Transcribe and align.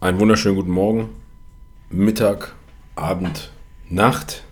einen 0.00 0.20
wunderschönen 0.20 0.54
guten 0.54 0.70
Morgen, 0.70 1.08
Mittag, 1.90 2.54
Abend, 2.94 3.50
Nacht. 3.88 4.44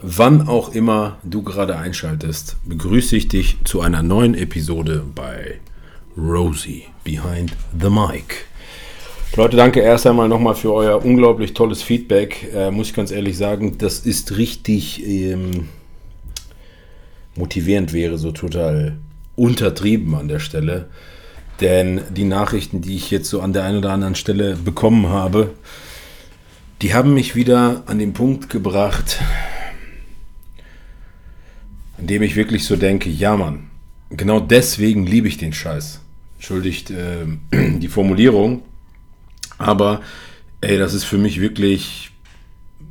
Wann 0.00 0.46
auch 0.46 0.74
immer 0.74 1.18
du 1.24 1.42
gerade 1.42 1.76
einschaltest, 1.76 2.56
begrüße 2.66 3.16
ich 3.16 3.28
dich 3.28 3.56
zu 3.64 3.80
einer 3.80 4.02
neuen 4.02 4.34
Episode 4.34 5.04
bei 5.14 5.58
Rosie 6.16 6.84
Behind 7.02 7.56
the 7.80 7.88
Mic. 7.88 8.44
Leute, 9.36 9.56
danke 9.56 9.80
erst 9.80 10.06
einmal 10.06 10.28
nochmal 10.28 10.54
für 10.54 10.72
euer 10.74 11.02
unglaublich 11.02 11.54
tolles 11.54 11.82
Feedback. 11.82 12.52
Äh, 12.54 12.70
muss 12.70 12.88
ich 12.88 12.94
ganz 12.94 13.10
ehrlich 13.10 13.38
sagen, 13.38 13.78
das 13.78 14.00
ist 14.00 14.36
richtig 14.36 15.04
ähm, 15.06 15.68
motivierend, 17.36 17.94
wäre 17.94 18.18
so 18.18 18.32
total 18.32 18.98
untertrieben 19.34 20.14
an 20.14 20.28
der 20.28 20.40
Stelle. 20.40 20.88
Denn 21.60 22.02
die 22.10 22.24
Nachrichten, 22.24 22.80
die 22.80 22.96
ich 22.96 23.10
jetzt 23.10 23.28
so 23.28 23.40
an 23.40 23.52
der 23.52 23.64
einen 23.64 23.78
oder 23.78 23.90
anderen 23.92 24.14
Stelle 24.14 24.56
bekommen 24.56 25.08
habe, 25.08 25.54
die 26.82 26.94
haben 26.94 27.14
mich 27.14 27.34
wieder 27.34 27.82
an 27.86 27.98
den 27.98 28.12
Punkt 28.12 28.48
gebracht, 28.48 29.18
an 31.98 32.06
dem 32.06 32.22
ich 32.22 32.36
wirklich 32.36 32.64
so 32.64 32.76
denke, 32.76 33.10
ja 33.10 33.36
Mann, 33.36 33.70
genau 34.10 34.38
deswegen 34.38 35.04
liebe 35.04 35.26
ich 35.26 35.38
den 35.38 35.52
Scheiß. 35.52 36.00
Entschuldigt 36.36 36.90
äh, 36.90 37.26
die 37.78 37.88
Formulierung, 37.88 38.62
aber 39.58 40.02
ey, 40.60 40.78
das 40.78 40.94
ist 40.94 41.04
für 41.04 41.18
mich 41.18 41.40
wirklich, 41.40 42.12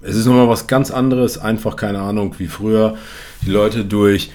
es 0.02 0.18
ist 0.18 0.26
nochmal 0.26 0.50
was 0.50 0.68
ganz 0.68 0.92
anderes, 0.92 1.38
einfach 1.38 1.78
keine 1.78 2.00
Ahnung, 2.00 2.36
wie 2.38 2.48
früher 2.48 2.98
die 3.46 3.52
Leute 3.52 3.86
durch 3.86 4.32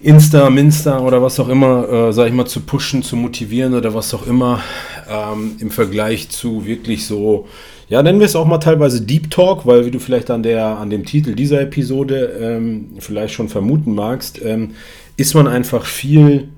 Insta, 0.00 0.50
Minsta 0.50 0.98
oder 1.00 1.22
was 1.22 1.40
auch 1.40 1.48
immer, 1.48 1.88
äh, 1.88 2.12
sag 2.12 2.28
ich 2.28 2.34
mal, 2.34 2.44
zu 2.44 2.60
pushen, 2.60 3.02
zu 3.02 3.16
motivieren 3.16 3.74
oder 3.74 3.94
was 3.94 4.12
auch 4.12 4.26
immer, 4.26 4.62
ähm, 5.08 5.56
im 5.58 5.70
Vergleich 5.70 6.28
zu 6.28 6.66
wirklich 6.66 7.06
so, 7.06 7.48
ja, 7.88 8.02
nennen 8.02 8.18
wir 8.18 8.26
es 8.26 8.36
auch 8.36 8.44
mal 8.44 8.58
teilweise 8.58 9.00
Deep 9.00 9.30
Talk, 9.30 9.64
weil 9.64 9.86
wie 9.86 9.90
du 9.90 9.98
vielleicht 9.98 10.30
an, 10.30 10.42
der, 10.42 10.66
an 10.66 10.90
dem 10.90 11.06
Titel 11.06 11.34
dieser 11.34 11.62
Episode 11.62 12.36
ähm, 12.40 12.88
vielleicht 12.98 13.32
schon 13.32 13.48
vermuten 13.48 13.94
magst, 13.94 14.40
ähm, 14.44 14.72
ist 15.16 15.34
man 15.34 15.48
einfach 15.48 15.86
viel 15.86 16.48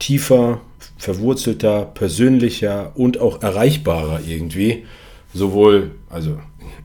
tiefer, 0.00 0.60
verwurzelter, 0.96 1.84
persönlicher 1.84 2.92
und 2.96 3.20
auch 3.20 3.42
erreichbarer 3.42 4.20
irgendwie. 4.26 4.84
Sowohl, 5.32 5.92
also 6.10 6.38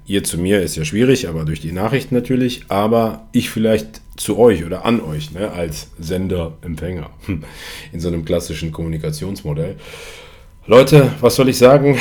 ihr 0.06 0.24
zu 0.24 0.38
mir 0.38 0.62
ist 0.62 0.76
ja 0.76 0.86
schwierig, 0.86 1.28
aber 1.28 1.44
durch 1.46 1.62
die 1.62 1.72
Nachrichten 1.72 2.14
natürlich, 2.14 2.66
aber 2.68 3.28
ich 3.32 3.50
vielleicht 3.50 4.03
zu 4.16 4.38
euch 4.38 4.64
oder 4.66 4.86
an 4.86 5.02
euch 5.02 5.32
ne, 5.32 5.52
als 5.52 5.88
Sender, 6.00 6.58
Empfänger 6.62 7.10
in 7.92 8.00
so 8.00 8.08
einem 8.08 8.26
klassischen 8.26 8.72
Kommunikationsmodell. 8.72 9.78
Leute, 10.66 11.12
was 11.20 11.36
soll 11.36 11.50
ich 11.50 11.58
sagen? 11.58 11.98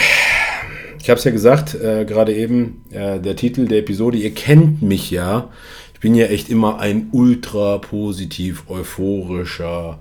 Ich 1.01 1.11
habe 1.11 1.19
es 1.19 1.25
ja 1.25 1.33
gesagt, 1.33 1.75
äh, 1.75 2.05
gerade 2.05 2.33
eben, 2.33 2.85
äh, 2.91 3.19
der 3.19 3.35
Titel 3.35 3.67
der 3.67 3.79
Episode, 3.79 4.19
ihr 4.19 4.33
kennt 4.33 4.83
mich 4.83 5.11
ja. 5.11 5.51
Ich 5.95 6.01
bin 6.01 6.15
ja 6.15 6.27
echt 6.27 6.49
immer 6.49 6.79
ein 6.79 7.09
ultra 7.11 7.79
positiv, 7.79 8.65
euphorischer, 8.69 9.99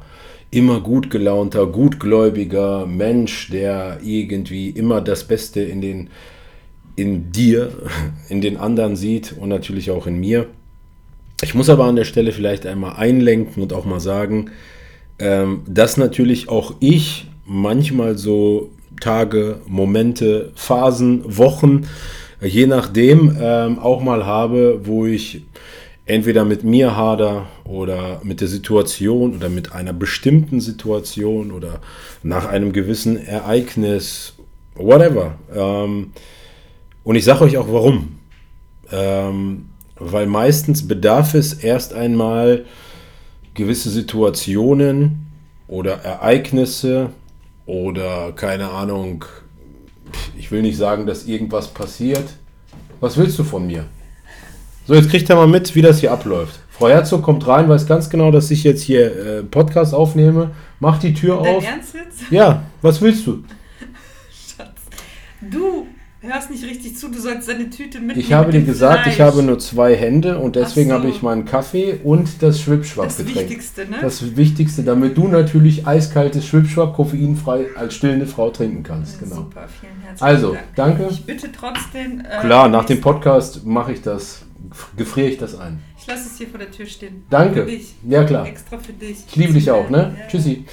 immer 0.52 0.80
gut 0.80 1.09
gelaunter, 1.09 1.66
gutgläubiger 1.66 2.86
Mensch, 2.86 3.50
der 3.50 4.00
irgendwie 4.03 4.69
immer 4.69 5.02
das 5.02 5.24
Beste 5.24 5.62
in 5.62 5.81
den 5.81 6.09
in 6.96 7.31
dir, 7.31 7.72
in 8.30 8.41
den 8.41 8.57
anderen 8.57 8.96
sieht 8.96 9.34
und 9.40 9.50
natürlich 9.50 9.90
auch 9.90 10.06
in 10.06 10.19
mir. 10.19 10.47
Ich 11.41 11.56
muss 11.56 11.69
aber 11.69 11.85
an 11.85 11.96
der 11.96 12.06
Stelle 12.06 12.31
vielleicht 12.31 12.66
einmal 12.66 12.97
einlenken 12.97 13.63
und 13.63 13.74
auch 13.74 13.85
mal 13.85 14.00
sagen, 14.00 14.52
ähm, 15.18 15.63
dass 15.68 15.97
natürlich 15.97 16.50
auch 16.50 16.75
ich 16.79 17.28
manchmal 17.46 18.18
so 18.18 18.69
Tage, 19.00 19.59
Momente, 19.68 20.51
Phasen, 20.56 21.24
Wochen, 21.25 21.88
je 22.41 22.68
nachdem 22.68 23.35
ähm, 23.40 23.80
auch 23.80 24.01
mal 24.01 24.25
habe, 24.25 24.81
wo 24.84 25.06
ich 25.06 25.44
entweder 26.06 26.46
mit 26.46 26.63
mir 26.63 26.96
hader 26.96 27.47
oder 27.63 28.22
mit 28.24 28.41
der 28.41 28.47
Situation 28.47 29.35
oder 29.35 29.50
mit 29.50 29.74
einer 29.74 29.94
bestimmten 29.94 30.59
Situation 30.59 31.51
oder 31.51 31.80
nach 32.22 32.47
einem 32.47 32.74
gewissen 32.74 33.18
Ereignis, 33.18 34.34
whatever. 34.75 35.35
Ähm, 35.56 36.12
und 37.03 37.16
ich 37.16 37.25
sage 37.25 37.46
euch 37.46 37.57
auch 37.57 37.72
warum. 37.72 38.19
Weil 40.03 40.25
meistens 40.25 40.88
bedarf 40.88 41.35
es 41.35 41.53
erst 41.53 41.94
einmal 41.94 42.66
gewisse 43.53 43.91
Situationen 43.91 45.28
oder 45.67 46.03
Ereignisse 46.03 47.09
oder 47.67 48.31
keine 48.31 48.69
Ahnung, 48.69 49.25
ich 50.35 50.51
will 50.51 50.63
nicht 50.63 50.78
sagen, 50.78 51.06
dass 51.06 51.25
irgendwas 51.25 51.67
passiert. 51.67 52.34
Was 53.00 53.16
willst 53.16 53.38
du 53.38 53.44
von 53.44 53.67
mir? 53.67 53.85
So, 54.88 54.95
jetzt 54.95 55.09
kriegt 55.09 55.29
er 55.29 55.35
mal 55.35 55.47
mit, 55.47 55.75
wie 55.75 55.84
das 55.84 56.00
hier 56.00 56.12
abläuft. 56.12 56.59
Frau 56.72 56.89
Herzog 56.89 57.22
kommt 57.22 57.45
rein, 57.45 57.69
weiß 57.69 57.85
ganz 57.85 58.09
genau, 58.09 58.31
dass 58.31 58.50
ich 58.50 58.63
jetzt 58.63 58.81
hier 58.81 59.16
äh, 59.16 59.44
Podcast 59.44 59.94
aufnehme. 59.94 60.50
Mach 60.79 60.97
die 60.97 61.13
Tür 61.13 61.41
Dein 61.44 61.56
auf. 61.57 61.63
Ernst 61.63 61.94
jetzt? 61.94 62.31
Ja, 62.31 62.63
was 62.81 63.00
willst 63.01 63.28
du? 63.28 63.44
Schatz. 64.57 64.81
Du 65.41 65.85
hörst 66.22 66.50
nicht 66.52 66.64
richtig 66.64 66.98
zu, 66.98 67.09
du 67.09 67.20
sollst 67.20 67.50
deine 67.50 67.70
Tüte 67.70 68.00
mitnehmen. 68.00 68.20
Ich 68.20 68.32
habe 68.34 68.52
dir 68.52 68.62
gesagt, 68.62 69.08
ich 69.08 69.16
Fleisch. 69.16 69.28
habe 69.28 69.44
nur 69.44 69.58
zwei 69.59 69.96
Hände 69.96 70.38
und 70.40 70.56
deswegen 70.56 70.90
so. 70.90 70.96
habe 70.96 71.09
ich 71.09 71.22
meinen 71.22 71.46
Kaffee 71.46 72.00
und 72.04 72.26
das 72.28 72.40
Das 72.40 72.62
Schwipschwapp-Getränk. 72.62 73.36
Wichtigste, 73.36 73.82
ne? 73.88 73.98
Das 74.02 74.36
Wichtigste, 74.36 74.84
damit 74.84 75.18
du 75.18 75.28
natürlich 75.28 75.88
eiskaltes 75.88 76.46
Schwipschwapp 76.46 76.96
koffeinfrei 76.96 77.66
als 77.76 77.96
stillende 77.96 78.28
Frau 78.28 78.50
trinken 78.50 78.84
kannst. 78.84 79.20
Genau. 79.20 79.36
Super, 79.36 79.68
vielen 79.80 79.94
herzlichen 80.02 80.24
Also, 80.24 80.54
Dank. 80.54 80.66
danke. 80.76 81.08
Ich 81.10 81.26
bitte 81.26 81.50
trotzdem. 81.52 82.20
äh, 82.22 82.40
Klar, 82.42 82.70
nach 82.70 82.86
dem 82.86 83.02
Podcast 83.02 83.66
mache 83.66 83.94
ich 83.94 84.02
das, 84.02 84.44
gefriere 84.96 85.28
ich 85.30 85.38
das 85.38 85.60
ein. 85.60 85.80
Ich 86.00 86.08
lasse 86.08 86.30
es 86.31 86.38
hier 86.38 86.48
vor 86.48 86.60
der 86.60 86.72
Tür 86.72 86.86
stehen. 86.88 87.24
Danke. 87.30 87.64
Für 87.64 87.70
dich. 87.72 87.94
Ja, 88.08 88.24
klar. 88.24 88.46
Extra 88.48 88.78
für 88.80 88.94
dich. 88.94 89.18
Ich 89.28 89.36
liebe 89.36 89.54
dich 89.54 89.70
auch, 89.70 89.90
ne? 89.90 90.16
Ja. 90.20 90.28
Tschüssi. 90.28 90.66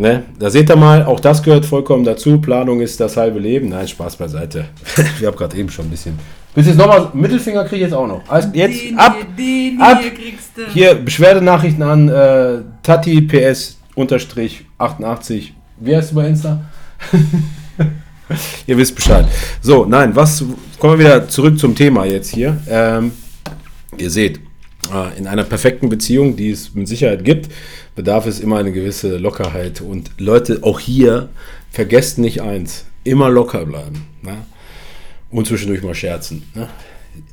Ne? 0.00 0.22
Da 0.38 0.48
seht 0.48 0.70
ihr 0.70 0.76
mal, 0.76 1.04
auch 1.04 1.20
das 1.20 1.42
gehört 1.42 1.66
vollkommen 1.66 2.04
dazu. 2.04 2.40
Planung 2.40 2.80
ist 2.80 2.98
das 3.00 3.18
halbe 3.18 3.38
Leben. 3.38 3.68
Nein, 3.68 3.86
Spaß 3.86 4.16
beiseite. 4.16 4.64
Wir 5.18 5.28
haben 5.28 5.36
gerade 5.36 5.54
eben 5.58 5.68
schon 5.68 5.84
ein 5.84 5.90
bisschen. 5.90 6.18
Bis 6.54 6.68
jetzt 6.68 6.78
nochmal, 6.78 7.10
Mittelfinger 7.12 7.64
kriege 7.64 7.76
ich 7.76 7.82
jetzt 7.82 7.92
auch 7.92 8.06
noch. 8.06 8.22
Also 8.26 8.48
jetzt 8.54 8.82
den 8.82 8.98
ab! 8.98 9.14
Hier, 9.36 9.68
den 9.68 9.78
ab. 9.78 10.00
hier. 10.00 10.66
Hier 10.72 10.94
Beschwerdenachrichten 10.94 11.82
an 11.82 12.08
äh, 12.08 12.62
Tati 12.82 13.20
PS 13.20 13.76
unterstrich 13.94 14.64
88. 14.78 15.52
Wie 15.80 15.94
heißt 15.94 16.12
du 16.12 16.14
bei 16.14 16.28
Insta? 16.28 16.62
Ihr 18.66 18.78
wisst 18.78 18.94
Bescheid. 18.94 19.26
So, 19.60 19.84
nein, 19.84 20.16
was 20.16 20.42
kommen 20.78 20.98
wir 20.98 21.04
wieder 21.04 21.28
zurück 21.28 21.58
zum 21.58 21.74
Thema 21.74 22.06
jetzt 22.06 22.30
hier. 22.30 22.56
Ähm, 22.70 23.12
ihr 23.98 24.08
seht, 24.08 24.40
in 25.16 25.26
einer 25.26 25.44
perfekten 25.44 25.88
Beziehung, 25.88 26.36
die 26.36 26.50
es 26.50 26.74
mit 26.74 26.88
Sicherheit 26.88 27.24
gibt, 27.24 27.50
bedarf 27.94 28.26
es 28.26 28.40
immer 28.40 28.58
eine 28.58 28.72
gewisse 28.72 29.16
Lockerheit. 29.18 29.80
Und 29.80 30.10
Leute, 30.18 30.60
auch 30.62 30.80
hier, 30.80 31.28
vergesst 31.70 32.18
nicht 32.18 32.42
eins: 32.42 32.84
immer 33.04 33.30
locker 33.30 33.66
bleiben. 33.66 34.06
Ne? 34.22 34.38
Und 35.30 35.46
zwischendurch 35.46 35.82
mal 35.82 35.94
scherzen. 35.94 36.42
Ne? 36.54 36.68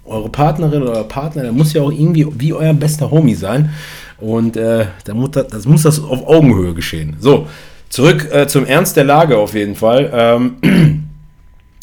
Eure 0.05 0.29
Partnerin 0.29 0.83
oder 0.83 1.03
Partner, 1.03 1.43
der 1.43 1.51
muss 1.51 1.73
ja 1.73 1.81
auch 1.81 1.91
irgendwie 1.91 2.27
wie 2.37 2.53
euer 2.53 2.73
bester 2.73 3.11
Homie 3.11 3.35
sein. 3.35 3.71
Und 4.19 4.57
äh, 4.57 4.85
da 5.03 5.13
muss 5.13 5.31
das, 5.31 5.47
das 5.47 5.65
muss 5.65 5.83
das 5.83 6.01
auf 6.01 6.27
Augenhöhe 6.27 6.73
geschehen. 6.73 7.17
So, 7.19 7.47
zurück 7.89 8.27
äh, 8.31 8.47
zum 8.47 8.65
Ernst 8.65 8.97
der 8.97 9.03
Lage 9.03 9.37
auf 9.37 9.53
jeden 9.53 9.75
Fall. 9.75 10.09
Ähm, 10.13 10.55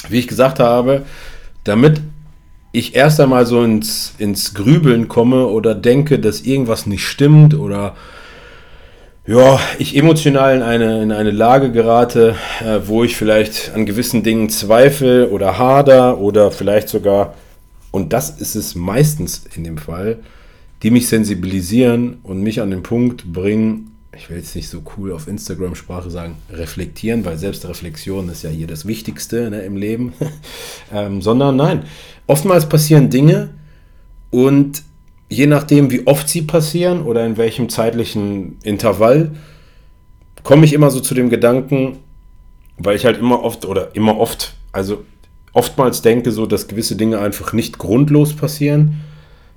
wie 0.09 0.19
ich 0.19 0.29
gesagt 0.29 0.59
habe, 0.59 1.03
damit 1.65 2.01
ich 2.75 2.97
erst 2.97 3.21
einmal 3.21 3.47
so 3.47 3.63
ins, 3.63 4.15
ins 4.19 4.53
Grübeln 4.53 5.07
komme 5.07 5.47
oder 5.47 5.77
denke, 5.77 6.19
dass 6.19 6.41
irgendwas 6.41 6.87
nicht 6.87 7.07
stimmt 7.07 7.55
oder 7.55 7.95
ja, 9.27 9.61
ich 9.79 9.97
emotional 9.97 10.57
in 10.57 10.63
eine, 10.63 11.01
in 11.01 11.13
eine 11.13 11.31
Lage 11.31 11.71
gerate, 11.71 12.35
äh, 12.61 12.81
wo 12.85 13.05
ich 13.05 13.17
vielleicht 13.17 13.73
an 13.75 13.87
gewissen 13.87 14.25
Dingen 14.25 14.51
zweifle 14.51 15.31
oder 15.31 15.57
hader 15.57 16.19
oder 16.19 16.51
vielleicht 16.51 16.89
sogar, 16.89 17.35
und 17.93 18.13
das 18.13 18.31
ist 18.41 18.57
es 18.57 18.75
meistens 18.75 19.45
in 19.55 19.63
dem 19.63 19.79
Fall, 19.79 20.19
die 20.83 20.91
mich 20.91 21.07
sensibilisieren 21.09 22.19
und 22.25 22.43
mich 22.43 22.61
an 22.61 22.73
den 22.73 22.83
Punkt 22.83 23.33
bringen, 23.33 23.93
ich 24.17 24.31
will 24.31 24.37
jetzt 24.37 24.55
nicht 24.55 24.69
so 24.69 24.83
cool 24.97 25.13
auf 25.13 25.29
Instagram-Sprache 25.29 26.11
sagen, 26.11 26.37
reflektieren, 26.51 27.25
weil 27.25 27.39
Selbstreflexion 27.39 28.29
ist 28.29 28.43
ja 28.43 28.51
hier 28.51 28.67
das 28.67 28.87
Wichtigste 28.87 29.51
ne, 29.51 29.63
im 29.63 29.77
Leben, 29.77 30.13
ähm, 30.93 31.23
sondern 31.23 31.57
nein, 31.57 31.85
oftmals 32.27 32.69
passieren 32.69 33.11
Dinge 33.11 33.51
und 34.31 34.83
je 35.29 35.47
nachdem, 35.47 35.91
wie 35.91 36.07
oft 36.07 36.29
sie 36.29 36.43
passieren 36.43 37.03
oder 37.03 37.25
in 37.27 37.37
welchem 37.37 37.69
zeitlichen 37.69 38.59
Intervall, 38.63 39.33
komme 40.43 40.65
ich 40.65 40.73
immer 40.73 40.91
so 40.91 41.01
zu 41.01 41.15
dem 41.15 41.31
Gedanken, 41.31 41.99
weil 42.79 42.97
ich 42.97 43.05
halt 43.05 43.19
immer 43.19 43.43
oft 43.43 43.65
oder 43.65 43.95
immer 43.95 44.19
oft, 44.19 44.55
also 44.73 45.05
oftmals 45.53 46.03
denke 46.03 46.33
so, 46.33 46.47
dass 46.47 46.69
gewisse 46.69 46.97
Dinge 46.97 47.19
einfach 47.19 47.53
nicht 47.53 47.79
grundlos 47.79 48.35
passieren, 48.35 49.01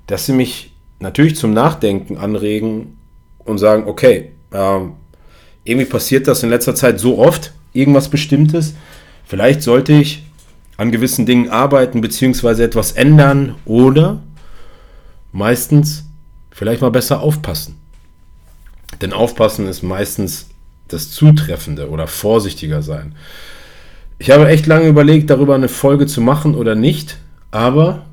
dass 0.06 0.26
sie 0.26 0.32
mich 0.32 0.72
natürlich 1.00 1.36
zum 1.36 1.52
Nachdenken 1.52 2.16
anregen 2.16 2.96
und 3.38 3.58
sagen, 3.58 3.84
okay, 3.86 4.32
ähm, 4.52 4.92
irgendwie 5.64 5.86
passiert 5.86 6.26
das 6.26 6.42
in 6.42 6.50
letzter 6.50 6.74
Zeit 6.74 6.98
so 6.98 7.18
oft, 7.18 7.52
irgendwas 7.72 8.08
Bestimmtes. 8.08 8.74
Vielleicht 9.26 9.62
sollte 9.62 9.92
ich 9.92 10.24
an 10.76 10.92
gewissen 10.92 11.26
Dingen 11.26 11.50
arbeiten 11.50 12.00
bzw. 12.00 12.62
etwas 12.62 12.92
ändern 12.92 13.56
oder 13.64 14.22
meistens 15.32 16.04
vielleicht 16.50 16.80
mal 16.80 16.90
besser 16.90 17.20
aufpassen. 17.20 17.76
Denn 19.00 19.12
aufpassen 19.12 19.66
ist 19.68 19.82
meistens 19.82 20.48
das 20.88 21.10
Zutreffende 21.10 21.90
oder 21.90 22.06
vorsichtiger 22.06 22.82
sein. 22.82 23.14
Ich 24.18 24.30
habe 24.30 24.48
echt 24.48 24.66
lange 24.66 24.88
überlegt, 24.88 25.30
darüber 25.30 25.54
eine 25.54 25.68
Folge 25.68 26.06
zu 26.06 26.20
machen 26.20 26.54
oder 26.54 26.74
nicht, 26.74 27.18
aber 27.50 28.06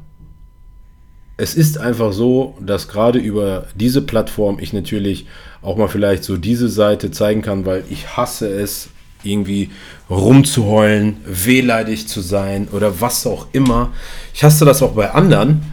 es 1.38 1.56
ist 1.56 1.78
einfach 1.78 2.14
so, 2.14 2.56
dass 2.60 2.88
gerade 2.88 3.20
über 3.20 3.68
diese 3.76 4.02
Plattform 4.02 4.58
ich 4.60 4.72
natürlich 4.72 5.26
auch 5.62 5.78
mal 5.78 5.88
vielleicht 5.88 6.24
so 6.24 6.38
diese 6.38 6.70
Seite 6.70 7.12
zeigen 7.12 7.42
kann, 7.42 7.66
weil 7.66 7.84
ich 7.90 8.16
hasse 8.16 8.48
es, 8.48 8.90
irgendwie 9.24 9.72
rumzuheulen, 10.08 11.18
wehleidig 11.26 12.08
zu 12.08 12.22
sein 12.22 12.68
oder 12.72 13.02
was 13.02 13.26
auch 13.26 13.48
immer. 13.54 13.92
Ich 14.36 14.44
hasse 14.44 14.66
das 14.66 14.84
auch 14.84 14.92
bei 14.92 15.12
anderen 15.12 15.64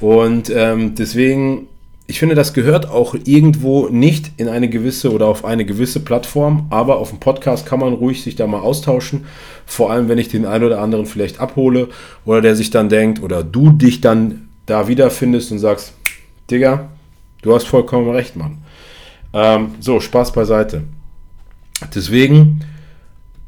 und 0.00 0.48
ähm, 0.54 0.94
deswegen, 0.94 1.66
ich 2.06 2.20
finde, 2.20 2.36
das 2.36 2.54
gehört 2.54 2.88
auch 2.88 3.16
irgendwo 3.24 3.88
nicht 3.88 4.30
in 4.36 4.48
eine 4.48 4.68
gewisse 4.68 5.12
oder 5.12 5.26
auf 5.26 5.44
eine 5.44 5.64
gewisse 5.64 6.00
Plattform, 6.00 6.68
aber 6.70 6.98
auf 6.98 7.10
dem 7.10 7.18
Podcast 7.18 7.66
kann 7.66 7.80
man 7.80 7.92
ruhig 7.92 8.22
sich 8.22 8.36
da 8.36 8.46
mal 8.46 8.60
austauschen. 8.60 9.26
Vor 9.66 9.90
allem, 9.90 10.08
wenn 10.08 10.18
ich 10.18 10.28
den 10.28 10.46
einen 10.46 10.64
oder 10.64 10.80
anderen 10.80 11.06
vielleicht 11.06 11.40
abhole 11.40 11.88
oder 12.24 12.40
der 12.40 12.54
sich 12.54 12.70
dann 12.70 12.88
denkt 12.88 13.20
oder 13.20 13.42
du 13.42 13.70
dich 13.70 14.00
dann 14.00 14.49
da 14.70 14.86
wiederfindest 14.86 15.50
und 15.52 15.58
sagst, 15.58 15.92
Digga, 16.50 16.90
du 17.42 17.54
hast 17.54 17.66
vollkommen 17.66 18.08
recht, 18.10 18.36
Mann. 18.36 18.58
Ähm, 19.32 19.74
so, 19.80 20.00
Spaß 20.00 20.32
beiseite. 20.32 20.82
Deswegen, 21.94 22.64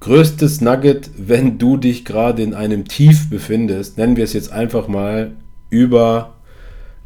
größtes 0.01 0.61
Nugget, 0.61 1.11
wenn 1.17 1.59
du 1.59 1.77
dich 1.77 2.05
gerade 2.05 2.43
in 2.43 2.55
einem 2.55 2.89
Tief 2.89 3.31
befindest, 3.31 3.99
nennen 3.99 4.17
wir 4.17 4.25
es 4.25 4.33
jetzt 4.33 4.53
einfach 4.53 4.89
mal 4.89 5.33
über, 5.71 6.35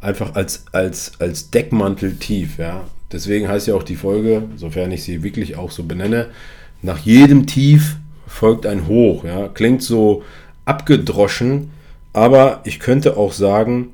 einfach 0.01 0.35
als, 0.35 0.65
als, 0.71 1.13
als 1.19 1.51
Deckmantel 1.51 2.15
tief, 2.15 2.57
ja. 2.57 2.85
Deswegen 3.11 3.47
heißt 3.47 3.67
ja 3.67 3.75
auch 3.75 3.83
die 3.83 3.95
Folge, 3.95 4.43
sofern 4.57 4.91
ich 4.91 5.03
sie 5.03 5.23
wirklich 5.23 5.55
auch 5.55 5.71
so 5.71 5.83
benenne, 5.83 6.27
nach 6.81 6.99
jedem 6.99 7.45
Tief 7.45 7.97
folgt 8.27 8.65
ein 8.65 8.87
Hoch, 8.87 9.23
ja. 9.23 9.47
Klingt 9.47 9.83
so 9.83 10.23
abgedroschen, 10.65 11.71
aber 12.13 12.61
ich 12.63 12.79
könnte 12.79 13.15
auch 13.15 13.31
sagen, 13.31 13.89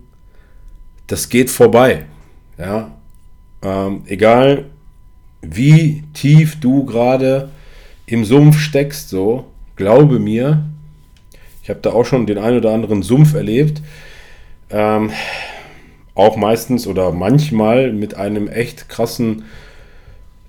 das 1.07 1.29
geht 1.29 1.49
vorbei, 1.49 2.05
ja. 2.57 2.91
Ähm, 3.61 4.03
egal 4.07 4.65
wie 5.41 6.03
tief 6.13 6.59
du 6.59 6.85
gerade 6.85 7.49
im 8.05 8.25
Sumpf 8.25 8.59
steckst, 8.59 9.09
so, 9.09 9.45
glaube 9.75 10.19
mir, 10.19 10.65
ich 11.61 11.69
habe 11.69 11.79
da 11.81 11.91
auch 11.91 12.05
schon 12.05 12.25
den 12.25 12.37
einen 12.37 12.57
oder 12.57 12.71
anderen 12.71 13.03
Sumpf 13.03 13.33
erlebt, 13.33 13.81
ähm, 14.69 15.11
auch 16.15 16.35
meistens 16.35 16.87
oder 16.87 17.11
manchmal 17.11 17.91
mit 17.91 18.15
einem 18.15 18.47
echt 18.47 18.89
krassen 18.89 19.43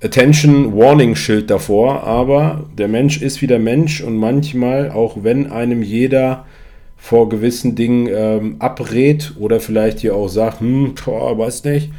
Attention 0.03 0.77
Warning 0.77 1.17
Schild 1.17 1.51
davor, 1.51 2.05
aber 2.05 2.69
der 2.77 2.89
Mensch 2.89 3.23
ist 3.23 3.41
wie 3.41 3.47
der 3.47 3.59
Mensch 3.59 4.03
und 4.03 4.17
manchmal, 4.17 4.91
auch 4.91 5.19
wenn 5.23 5.51
einem 5.51 5.83
jeder 5.83 6.45
vor 7.05 7.29
gewissen 7.29 7.75
Dingen 7.75 8.09
ähm, 8.11 8.57
abrät 8.61 9.35
oder 9.39 9.61
vielleicht 9.61 10.01
hier 10.01 10.17
auch 10.17 10.29
sagt, 10.29 10.61
hm, 10.61 10.95
boah, 11.05 11.37
weiß 11.37 11.65
nicht, 11.65 11.91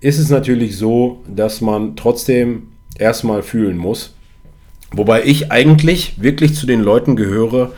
ist 0.00 0.18
es 0.18 0.30
natürlich 0.30 0.78
so, 0.78 1.22
dass 1.28 1.60
man 1.60 1.96
trotzdem 1.96 2.68
erstmal 2.98 3.42
fühlen 3.42 3.76
muss. 3.76 4.14
Wobei 4.90 5.24
ich 5.24 5.52
eigentlich 5.52 6.22
wirklich 6.22 6.54
zu 6.54 6.66
den 6.66 6.80
Leuten 6.80 7.14
gehöre, 7.14 7.72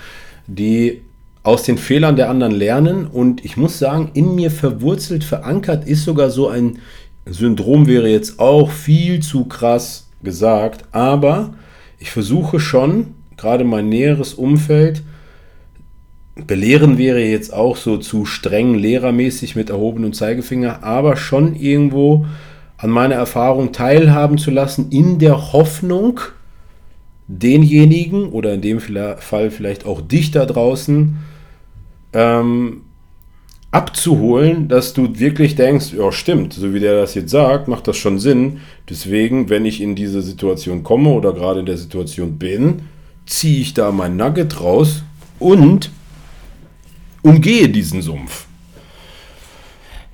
die 0.46 1.00
aus 1.42 1.64
den 1.64 1.76
Fehlern 1.76 2.14
der 2.14 2.30
anderen 2.30 2.52
lernen. 2.52 3.08
Und 3.08 3.44
ich 3.44 3.56
muss 3.56 3.80
sagen, 3.80 4.12
in 4.14 4.36
mir 4.36 4.52
verwurzelt, 4.52 5.24
verankert 5.24 5.88
ist 5.88 6.04
sogar 6.04 6.30
so 6.30 6.46
ein 6.46 6.78
Syndrom, 7.26 7.88
wäre 7.88 8.08
jetzt 8.08 8.38
auch 8.38 8.70
viel 8.70 9.18
zu 9.18 9.46
krass 9.46 10.06
gesagt, 10.22 10.84
aber 10.92 11.52
ich 11.98 12.12
versuche 12.12 12.60
schon, 12.60 13.14
gerade 13.36 13.64
mein 13.64 13.88
näheres 13.88 14.34
Umfeld, 14.34 15.02
Belehren 16.46 16.98
wäre 16.98 17.20
jetzt 17.20 17.52
auch 17.52 17.76
so 17.76 17.96
zu 17.96 18.24
streng 18.24 18.74
lehrermäßig 18.74 19.56
mit 19.56 19.70
erhobenem 19.70 20.12
Zeigefinger, 20.12 20.82
aber 20.82 21.16
schon 21.16 21.54
irgendwo 21.54 22.26
an 22.76 22.90
meiner 22.90 23.16
Erfahrung 23.16 23.72
teilhaben 23.72 24.38
zu 24.38 24.50
lassen, 24.50 24.90
in 24.90 25.18
der 25.18 25.52
Hoffnung, 25.52 26.20
denjenigen 27.28 28.30
oder 28.30 28.54
in 28.54 28.60
dem 28.60 28.80
Fall 28.80 29.50
vielleicht 29.50 29.86
auch 29.86 30.00
dich 30.00 30.30
da 30.30 30.46
draußen 30.46 31.18
ähm, 32.12 32.82
abzuholen, 33.70 34.68
dass 34.68 34.94
du 34.94 35.18
wirklich 35.18 35.54
denkst, 35.54 35.92
ja 35.92 36.10
stimmt, 36.10 36.54
so 36.54 36.74
wie 36.74 36.80
der 36.80 37.00
das 37.00 37.14
jetzt 37.14 37.30
sagt, 37.30 37.68
macht 37.68 37.86
das 37.86 37.96
schon 37.96 38.18
Sinn. 38.18 38.60
Deswegen, 38.88 39.48
wenn 39.48 39.64
ich 39.64 39.80
in 39.80 39.94
diese 39.94 40.22
Situation 40.22 40.82
komme 40.82 41.10
oder 41.10 41.32
gerade 41.32 41.60
in 41.60 41.66
der 41.66 41.76
Situation 41.76 42.38
bin, 42.38 42.82
ziehe 43.26 43.60
ich 43.60 43.74
da 43.74 43.92
mein 43.92 44.16
Nugget 44.16 44.60
raus 44.60 45.04
und 45.38 45.90
umgehe 47.22 47.68
diesen 47.68 48.02
Sumpf. 48.02 48.46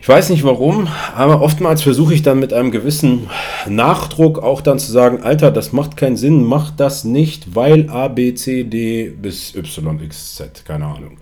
Ich 0.06 0.08
weiß 0.08 0.30
nicht 0.30 0.44
warum, 0.44 0.86
aber 1.16 1.42
oftmals 1.42 1.82
versuche 1.82 2.14
ich 2.14 2.22
dann 2.22 2.38
mit 2.38 2.52
einem 2.52 2.70
gewissen 2.70 3.28
Nachdruck 3.68 4.38
auch 4.38 4.60
dann 4.60 4.78
zu 4.78 4.92
sagen, 4.92 5.24
Alter, 5.24 5.50
das 5.50 5.72
macht 5.72 5.96
keinen 5.96 6.16
Sinn, 6.16 6.44
mach 6.44 6.70
das 6.70 7.02
nicht, 7.02 7.56
weil 7.56 7.90
A, 7.90 8.06
B, 8.06 8.32
C, 8.34 8.62
D 8.62 9.10
bis 9.10 9.56
Y, 9.56 10.00
X, 10.04 10.36
Z, 10.36 10.64
keine 10.64 10.86
Ahnung. 10.86 11.18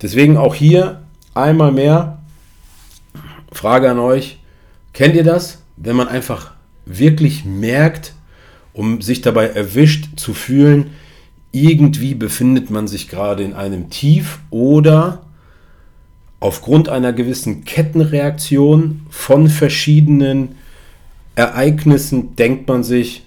Deswegen 0.00 0.38
auch 0.38 0.54
hier 0.54 1.02
einmal 1.34 1.72
mehr 1.72 2.22
Frage 3.52 3.90
an 3.90 3.98
euch, 3.98 4.38
kennt 4.94 5.14
ihr 5.14 5.24
das, 5.24 5.62
wenn 5.76 5.96
man 5.96 6.08
einfach 6.08 6.52
wirklich 6.86 7.44
merkt, 7.44 8.14
um 8.72 9.02
sich 9.02 9.20
dabei 9.20 9.48
erwischt 9.48 10.18
zu 10.18 10.32
fühlen, 10.32 10.92
irgendwie 11.52 12.14
befindet 12.14 12.70
man 12.70 12.88
sich 12.88 13.08
gerade 13.08 13.42
in 13.42 13.54
einem 13.54 13.90
Tief 13.90 14.40
oder 14.50 15.22
aufgrund 16.40 16.88
einer 16.88 17.12
gewissen 17.12 17.64
Kettenreaktion 17.64 19.02
von 19.08 19.48
verschiedenen 19.48 20.56
Ereignissen 21.34 22.36
denkt 22.36 22.68
man 22.68 22.82
sich, 22.82 23.24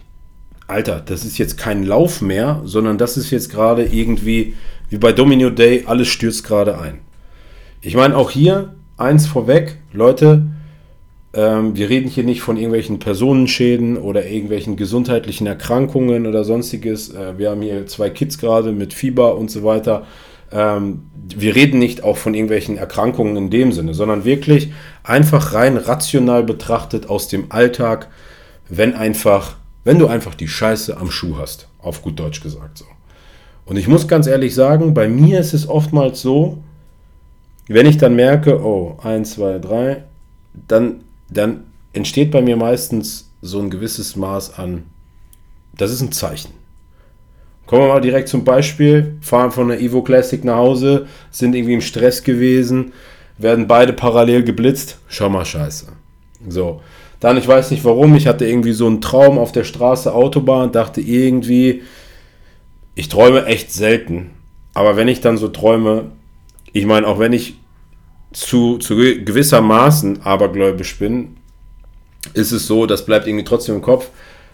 Alter, 0.68 1.02
das 1.02 1.26
ist 1.26 1.38
jetzt 1.38 1.58
kein 1.58 1.84
Lauf 1.84 2.22
mehr, 2.22 2.62
sondern 2.66 2.98
das 2.98 3.18
ist 3.18 3.32
jetzt 3.32 3.50
gerade 3.50 3.86
irgendwie 3.86 4.54
wie 4.90 4.98
bei 4.98 5.12
Domino 5.12 5.50
Day, 5.50 5.84
alles 5.86 6.08
stürzt 6.08 6.44
gerade 6.44 6.80
ein. 6.80 7.00
Ich 7.82 7.96
meine, 7.96 8.18
auch 8.18 8.32
hier 8.32 8.76
eins 8.98 9.28
vorweg, 9.28 9.78
Leute, 9.94 10.48
ähm, 11.34 11.76
wir 11.76 11.90
reden 11.90 12.10
hier 12.10 12.24
nicht 12.24 12.42
von 12.42 12.58
irgendwelchen 12.58 13.00
Personenschäden 13.00 13.98
oder 13.98 14.26
irgendwelchen 14.26 14.76
gesundheitlichen 14.76 15.46
Erkrankungen 15.46 16.26
oder 16.26 16.44
sonstiges. 16.44 17.14
Äh, 17.14 17.38
wir 17.38 17.52
haben 17.52 17.62
hier 17.62 17.86
zwei 17.86 18.10
Kids 18.10 18.40
gerade 18.40 18.72
mit 18.72 18.94
Fieber 18.94 19.38
und 19.38 19.52
so 19.52 19.64
weiter. 19.64 20.08
Ähm, 20.52 21.04
wir 21.36 21.56
reden 21.56 21.78
nicht 21.78 22.04
auch 22.04 22.18
von 22.18 22.34
irgendwelchen 22.34 22.78
Erkrankungen 22.78 23.38
in 23.38 23.50
dem 23.52 23.72
Sinne, 23.72 23.94
sondern 23.94 24.26
wirklich 24.26 24.72
einfach 25.04 25.54
rein 25.54 25.78
rational 25.78 26.44
betrachtet 26.44 27.08
aus 27.10 27.28
dem 27.28 27.52
Alltag, 27.52 28.08
wenn 28.68 28.96
einfach, 28.96 29.58
wenn 29.84 30.00
du 30.00 30.08
einfach 30.08 30.34
die 30.34 30.48
Scheiße 30.48 30.98
am 30.98 31.12
Schuh 31.12 31.38
hast, 31.38 31.68
auf 31.78 32.02
gut 32.02 32.20
Deutsch 32.20 32.42
gesagt 32.42 32.80
so. 32.80 32.86
Und 33.66 33.78
ich 33.78 33.88
muss 33.88 34.08
ganz 34.08 34.26
ehrlich 34.26 34.56
sagen, 34.56 34.96
bei 34.96 35.08
mir 35.08 35.40
ist 35.40 35.54
es 35.54 35.70
oftmals 35.70 36.24
so, 36.24 36.58
wenn 37.68 37.86
ich 37.86 38.00
dann 38.00 38.16
merke, 38.16 38.60
oh, 38.60 38.98
1, 39.04 39.36
2, 39.36 39.60
3, 39.60 40.04
dann 40.68 41.02
dann 41.30 41.66
entsteht 41.94 42.32
bei 42.32 42.42
mir 42.42 42.58
meistens 42.58 43.30
so 43.42 43.60
ein 43.60 43.70
gewisses 43.70 44.16
Maß 44.16 44.58
an, 44.58 44.84
das 45.78 45.92
ist 45.92 46.02
ein 46.02 46.12
Zeichen. 46.12 46.52
Kommen 47.66 47.84
wir 47.84 47.94
mal 47.94 48.02
direkt 48.02 48.30
zum 48.30 48.44
Beispiel, 48.44 49.18
fahren 49.22 49.52
von 49.52 49.68
der 49.70 49.80
Evo 49.80 50.02
Classic 50.02 50.44
nach 50.44 50.58
Hause, 50.58 51.08
sind 51.30 51.56
irgendwie 51.56 51.76
im 51.76 51.82
Stress 51.82 52.24
gewesen, 52.24 52.94
werden 53.38 53.68
beide 53.68 53.94
parallel 53.94 54.44
geblitzt, 54.44 54.98
schau 55.08 55.30
mal 55.30 55.46
scheiße. 55.46 55.88
So, 56.48 56.82
Dann, 57.20 57.38
ich 57.38 57.48
weiß 57.48 57.72
nicht 57.72 57.84
warum, 57.86 58.16
ich 58.16 58.28
hatte 58.28 58.46
irgendwie 58.46 58.72
so 58.72 58.88
einen 58.88 59.02
Traum 59.02 59.38
auf 59.38 59.52
der 59.52 59.66
Straße, 59.66 60.14
Autobahn, 60.14 60.72
dachte 60.72 61.02
irgendwie, 61.02 61.84
ich 62.96 63.10
träume 63.10 63.46
echt 63.46 63.72
selten. 63.72 64.32
Aber 64.74 64.96
wenn 64.96 65.08
ich 65.08 65.22
dann 65.22 65.38
so 65.38 65.50
träume, 65.50 66.12
ich 66.74 66.86
meine, 66.86 67.08
auch 67.08 67.20
wenn 67.20 67.34
ich 67.34 67.59
zu, 68.32 68.78
zu 68.78 68.96
gewissermaßen 68.96 70.22
abergläubisch 70.24 70.98
bin, 70.98 71.38
ist 72.34 72.52
es 72.52 72.68
so, 72.68 72.86
das 72.86 73.06
bleibt 73.06 73.28
irgendwie 73.28 73.46
trotzdem 73.46 73.76
im 73.76 73.82
Kopf. 73.82 74.10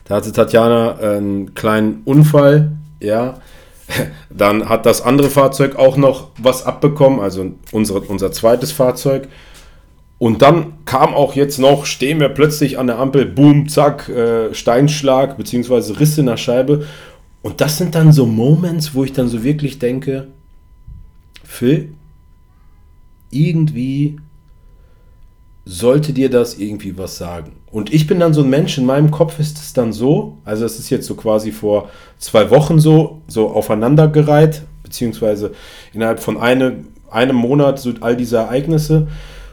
Da 0.06 0.16
hatte 0.16 0.32
Tatjana 0.32 0.98
einen 0.98 1.54
kleinen 1.54 2.02
Unfall, 2.06 2.72
ja. 3.00 3.40
Dann 4.30 4.70
hat 4.70 4.86
das 4.86 5.02
andere 5.02 5.30
Fahrzeug 5.30 5.76
auch 5.76 5.98
noch 5.98 6.30
was 6.38 6.66
abbekommen, 6.66 7.20
also 7.20 7.52
unsere, 7.72 8.02
unser 8.02 8.32
zweites 8.32 8.72
Fahrzeug. 8.72 9.28
Und 10.18 10.42
dann 10.42 10.86
kam 10.86 11.14
auch 11.14 11.36
jetzt 11.36 11.60
noch, 11.60 11.86
stehen 11.86 12.22
wir 12.22 12.30
plötzlich 12.30 12.80
an 12.80 12.88
der 12.88 13.00
Ampel, 13.00 13.26
boom, 13.26 13.68
zack, 13.68 14.08
äh, 14.08 14.54
Steinschlag, 14.54 15.38
beziehungsweise 15.38 16.00
Risse 16.00 16.22
in 16.22 16.28
der 16.28 16.38
Scheibe. 16.38 16.86
Und 17.42 17.60
das 17.60 17.78
sind 17.78 17.96
dann 17.96 18.14
so 18.14 18.26
Moments, 18.26 18.96
wo 18.96 19.04
ich 19.04 19.12
dann 19.12 19.28
so 19.28 19.44
wirklich 19.44 19.78
denke, 19.78 20.28
Phil, 21.44 21.90
irgendwie 23.36 24.18
sollte 25.66 26.14
dir 26.14 26.30
das 26.30 26.58
irgendwie 26.58 26.98
was 26.98 27.18
sagen. 27.18 27.54
Und 27.72 27.94
ich 27.94 28.08
bin 28.08 28.20
dann 28.20 28.34
so 28.34 28.44
ein 28.44 28.50
Mensch, 28.50 28.78
in 28.78 28.86
meinem 28.86 29.12
Kopf 29.12 29.40
ist 29.40 29.58
es 29.58 29.74
dann 29.74 29.92
so, 29.92 30.38
also 30.46 30.64
es 30.64 30.80
ist 30.80 30.90
jetzt 30.90 31.08
so 31.08 31.16
quasi 31.16 31.52
vor 31.52 31.90
zwei 32.20 32.50
Wochen 32.52 32.80
so, 32.80 33.22
so 33.28 33.50
aufeinandergereiht, 33.50 34.62
beziehungsweise 34.84 35.52
innerhalb 35.92 36.20
von 36.20 36.38
eine, 36.38 36.86
einem 37.10 37.36
Monat 37.36 37.80
so 37.80 37.94
all 38.02 38.16
diese 38.16 38.38
Ereignisse. 38.38 39.08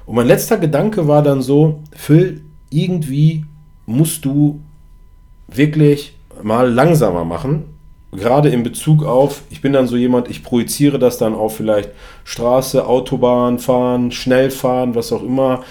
Und 0.04 0.16
mein 0.16 0.26
letzter 0.26 0.58
Gedanke 0.58 1.08
war 1.08 1.22
dann 1.22 1.40
so, 1.40 1.80
Phil, 1.96 2.42
irgendwie 2.70 3.44
musst 3.86 4.24
du 4.24 4.60
wirklich 5.48 6.14
mal 6.42 6.70
langsamer 6.70 7.24
machen. 7.24 7.64
Gerade 8.12 8.50
in 8.50 8.62
Bezug 8.62 9.04
auf, 9.04 9.42
ich 9.50 9.62
bin 9.62 9.72
dann 9.72 9.88
so 9.88 9.96
jemand, 9.96 10.28
ich 10.28 10.42
projiziere 10.42 10.98
das 10.98 11.16
dann 11.16 11.34
auf 11.34 11.56
vielleicht 11.56 11.90
Straße, 12.24 12.86
Autobahn 12.86 13.58
fahren, 13.58 14.12
schnell 14.12 14.50
fahren, 14.50 14.94
was 14.94 15.12
auch 15.12 15.22
immer 15.22 15.64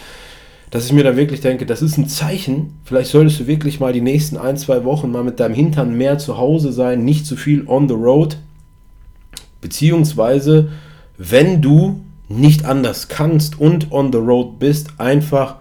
dass 0.72 0.86
ich 0.86 0.94
mir 0.94 1.04
dann 1.04 1.18
wirklich 1.18 1.42
denke, 1.42 1.66
das 1.66 1.82
ist 1.82 1.98
ein 1.98 2.08
Zeichen. 2.08 2.80
Vielleicht 2.86 3.12
solltest 3.12 3.42
du 3.42 3.48
wirklich 3.48 3.82
mal 3.82 3.92
die 3.92 4.02
nächsten 4.02 4.38
ein, 4.38 4.56
zwei 4.58 4.86
Wochen 4.86 5.12
mal 5.12 5.24
mit 5.24 5.40
deinem 5.40 5.54
Hintern 5.54 5.98
mehr 5.98 6.18
zu 6.18 6.38
Hause 6.38 6.72
sein, 6.72 7.04
nicht 7.04 7.26
zu 7.26 7.36
viel 7.36 7.68
on 7.68 7.90
the 7.90 7.94
road. 7.94 8.38
Beziehungsweise, 9.60 10.70
wenn 11.18 11.62
du 11.62 12.00
nicht 12.30 12.64
anders 12.64 13.10
kannst 13.10 13.60
und 13.60 13.92
on 13.92 14.14
the 14.14 14.18
road 14.18 14.60
bist, 14.60 14.92
einfach 14.98 15.58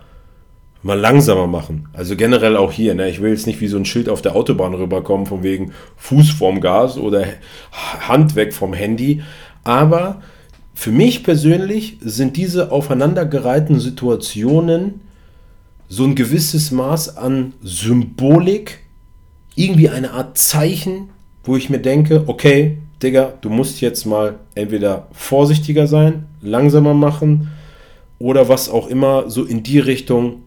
mal 0.83 0.99
langsamer 0.99 1.47
machen. 1.47 1.89
Also 1.93 2.17
generell 2.17 2.57
auch 2.57 2.73
hier. 2.73 2.95
Ne? 2.95 3.09
Ich 3.11 3.21
will 3.21 3.31
jetzt 3.31 3.47
nicht 3.47 3.61
wie 3.61 3.69
so 3.69 3.77
ein 3.77 3.85
Schild 3.85 4.09
auf 4.09 4.23
der 4.23 4.35
Autobahn 4.35 4.75
rüberkommen, 4.75 5.27
von 5.27 5.43
wegen 5.43 5.73
Fuß 5.97 6.31
vorm 6.31 6.61
Gas 6.61 6.97
oder 6.97 7.25
Hand 7.73 8.35
weg 8.35 8.55
vom 8.55 8.73
Handy. 8.73 9.23
Aber 9.63 10.23
für 10.75 10.93
mich 10.93 11.23
persönlich 11.23 11.99
sind 12.01 12.37
diese 12.37 12.73
aufeinandergereihten 12.73 13.79
Situationen 13.79 15.03
so 15.89 16.05
ein 16.05 16.15
gewisses 16.15 16.71
Maß 16.71 17.17
an 17.17 17.53
Symbolik, 17.63 18.79
irgendwie 19.57 19.91
eine 19.91 20.13
Art 20.13 20.39
Zeichen, 20.39 21.11
wo 21.45 21.57
ich 21.57 21.69
mir 21.69 21.81
denke, 21.81 22.25
okay, 22.29 22.79
Digga, 23.03 23.35
du 23.41 23.51
musst 23.51 23.81
jetzt 23.81 24.07
mal 24.07 24.37
entweder 24.55 25.09
vorsichtiger 25.13 25.87
sein, 25.87 26.27
langsamer 26.41 26.95
machen 26.95 27.51
oder 28.19 28.49
was 28.49 28.71
auch 28.71 28.87
immer, 28.87 29.29
so 29.29 29.45
in 29.45 29.63
die 29.63 29.81
Richtung 29.81 30.43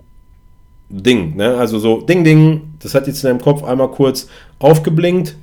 Ding. 1.01 1.35
Ne? 1.35 1.55
Also 1.55 1.79
so 1.79 2.01
Ding, 2.01 2.23
Ding, 2.23 2.61
das 2.79 2.93
hat 2.93 3.07
jetzt 3.07 3.23
in 3.23 3.29
deinem 3.29 3.41
Kopf 3.41 3.63
einmal 3.63 3.89
kurz 3.89 4.27
aufgeblinkt, 4.59 5.35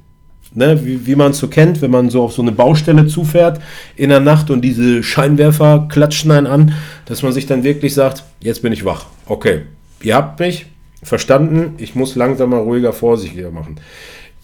ne, 0.54 0.84
wie, 0.84 1.06
wie 1.06 1.16
man 1.16 1.32
es 1.32 1.38
so 1.38 1.48
kennt, 1.48 1.82
wenn 1.82 1.90
man 1.90 2.08
so 2.08 2.22
auf 2.22 2.32
so 2.32 2.42
eine 2.42 2.52
Baustelle 2.52 3.06
zufährt 3.08 3.60
in 3.96 4.10
der 4.10 4.20
Nacht 4.20 4.50
und 4.50 4.62
diese 4.62 5.02
Scheinwerfer 5.02 5.88
klatschen 5.90 6.30
einen 6.30 6.46
an, 6.46 6.74
dass 7.06 7.22
man 7.22 7.32
sich 7.32 7.46
dann 7.46 7.64
wirklich 7.64 7.94
sagt, 7.94 8.22
jetzt 8.40 8.62
bin 8.62 8.72
ich 8.72 8.84
wach. 8.84 9.06
Okay, 9.26 9.62
ihr 10.02 10.14
habt 10.14 10.38
mich 10.38 10.66
verstanden, 11.02 11.74
ich 11.78 11.94
muss 11.96 12.14
langsamer, 12.14 12.58
ruhiger, 12.58 12.92
vorsichtiger 12.92 13.50
machen. 13.50 13.80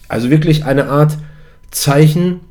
Also 0.09 0.29
wirklich 0.29 0.65
eine 0.65 0.87
Art 0.87 1.17
Zeichen, 1.71 2.41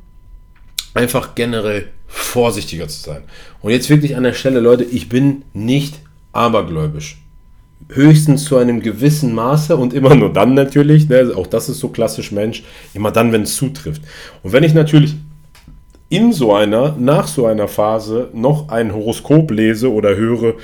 einfach 0.93 1.35
generell 1.35 1.89
vorsichtiger 2.07 2.87
zu 2.87 3.01
sein. 3.01 3.23
Und 3.61 3.71
jetzt 3.71 3.89
wirklich 3.89 4.15
an 4.15 4.23
der 4.23 4.33
Stelle, 4.33 4.61
Leute, 4.61 4.83
ich 4.83 5.09
bin 5.09 5.43
nicht 5.53 5.99
abergläubisch 6.31 7.17
höchstens 7.89 8.45
zu 8.45 8.57
einem 8.57 8.81
gewissen 8.81 9.33
Maße 9.33 9.75
und 9.77 9.93
immer 9.93 10.15
nur 10.15 10.31
dann 10.31 10.53
natürlich, 10.53 11.07
ne, 11.07 11.31
auch 11.35 11.47
das 11.47 11.69
ist 11.69 11.79
so 11.79 11.89
klassisch 11.89 12.31
Mensch, 12.31 12.63
immer 12.93 13.11
dann, 13.11 13.31
wenn 13.31 13.43
es 13.43 13.55
zutrifft. 13.55 14.01
Und 14.43 14.51
wenn 14.51 14.63
ich 14.63 14.73
natürlich 14.73 15.15
in 16.09 16.31
so 16.33 16.53
einer, 16.53 16.95
nach 16.97 17.27
so 17.27 17.45
einer 17.45 17.67
Phase 17.67 18.29
noch 18.33 18.69
ein 18.69 18.93
Horoskop 18.93 19.51
lese 19.51 19.91
oder 19.91 20.15
höre, 20.15 20.55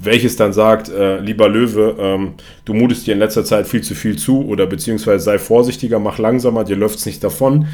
welches 0.00 0.36
dann 0.36 0.52
sagt, 0.52 0.88
äh, 0.88 1.18
lieber 1.18 1.48
Löwe, 1.48 1.96
ähm, 1.98 2.34
du 2.64 2.74
mutest 2.74 3.06
dir 3.06 3.14
in 3.14 3.18
letzter 3.18 3.44
Zeit 3.44 3.66
viel 3.66 3.82
zu 3.82 3.94
viel 3.94 4.16
zu 4.16 4.46
oder 4.46 4.66
beziehungsweise 4.66 5.24
sei 5.24 5.38
vorsichtiger, 5.38 5.98
mach 5.98 6.18
langsamer, 6.18 6.64
dir 6.64 6.76
läuft 6.76 6.98
es 6.98 7.06
nicht 7.06 7.22
davon. 7.24 7.66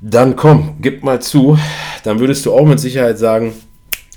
Dann 0.00 0.34
komm, 0.34 0.76
gib 0.80 1.04
mal 1.04 1.20
zu, 1.20 1.58
dann 2.02 2.18
würdest 2.18 2.44
du 2.46 2.52
auch 2.52 2.66
mit 2.66 2.80
Sicherheit 2.80 3.18
sagen, 3.18 3.52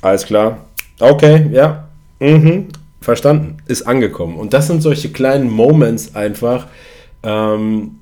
alles 0.01 0.25
klar, 0.25 0.65
okay, 0.99 1.47
ja, 1.51 1.87
mhm, 2.19 2.67
Verstanden, 3.05 3.57
ist 3.67 3.83
angekommen. 3.83 4.35
Und 4.35 4.53
das 4.53 4.67
sind 4.67 4.81
solche 4.81 5.11
kleinen 5.11 5.49
Moments 5.49 6.15
einfach, 6.15 6.67
ähm, 7.23 7.99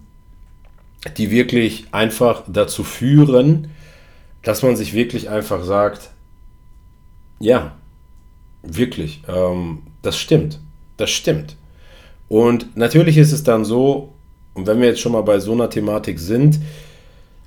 die 1.17 1.29
wirklich 1.29 1.88
einfach 1.91 2.43
dazu 2.48 2.83
führen, 2.83 3.69
dass 4.43 4.63
man 4.63 4.75
sich 4.77 4.93
wirklich 4.93 5.29
einfach 5.29 5.63
sagt, 5.63 6.10
ja, 7.39 7.75
wirklich, 8.62 9.22
ähm, 9.27 9.79
das 10.01 10.17
stimmt, 10.17 10.60
das 10.95 11.10
stimmt. 11.10 11.57
Und 12.29 12.77
natürlich 12.77 13.17
ist 13.17 13.33
es 13.33 13.43
dann 13.43 13.65
so, 13.65 14.13
und 14.53 14.67
wenn 14.67 14.79
wir 14.79 14.88
jetzt 14.88 15.01
schon 15.01 15.12
mal 15.12 15.24
bei 15.24 15.39
so 15.39 15.51
einer 15.51 15.69
Thematik 15.69 16.17
sind, 16.17 16.60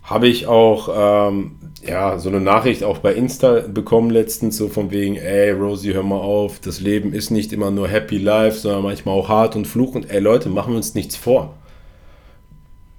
habe 0.03 0.29
ich 0.29 0.47
auch 0.47 1.29
ähm, 1.31 1.56
ja, 1.85 2.19
so 2.19 2.29
eine 2.29 2.41
Nachricht 2.41 2.83
auch 2.83 2.99
bei 2.99 3.13
Insta 3.15 3.61
bekommen 3.69 4.11
letztens, 4.11 4.57
so 4.57 4.69
von 4.69 4.91
wegen, 4.91 5.17
ey 5.17 5.51
Rosie, 5.51 5.95
hör 5.95 6.03
mal 6.03 6.17
auf, 6.17 6.59
das 6.61 6.81
Leben 6.81 7.13
ist 7.13 7.31
nicht 7.31 7.53
immer 7.53 7.71
nur 7.71 7.89
Happy 7.89 8.19
Life, 8.19 8.59
sondern 8.59 8.83
manchmal 8.83 9.15
auch 9.19 9.29
hart 9.29 9.57
und 9.57 9.67
fluchend. 9.67 10.11
Ey 10.11 10.21
Leute, 10.21 10.49
machen 10.49 10.73
wir 10.73 10.79
uns 10.79 10.95
nichts 10.95 11.17
vor. 11.17 11.55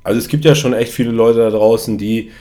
Also 0.03 0.19
es 0.19 0.27
gibt 0.27 0.45
ja 0.45 0.55
schon 0.55 0.73
echt 0.73 0.93
viele 0.93 1.11
Leute 1.11 1.39
da 1.39 1.49
draußen, 1.49 1.97
die 1.97 2.31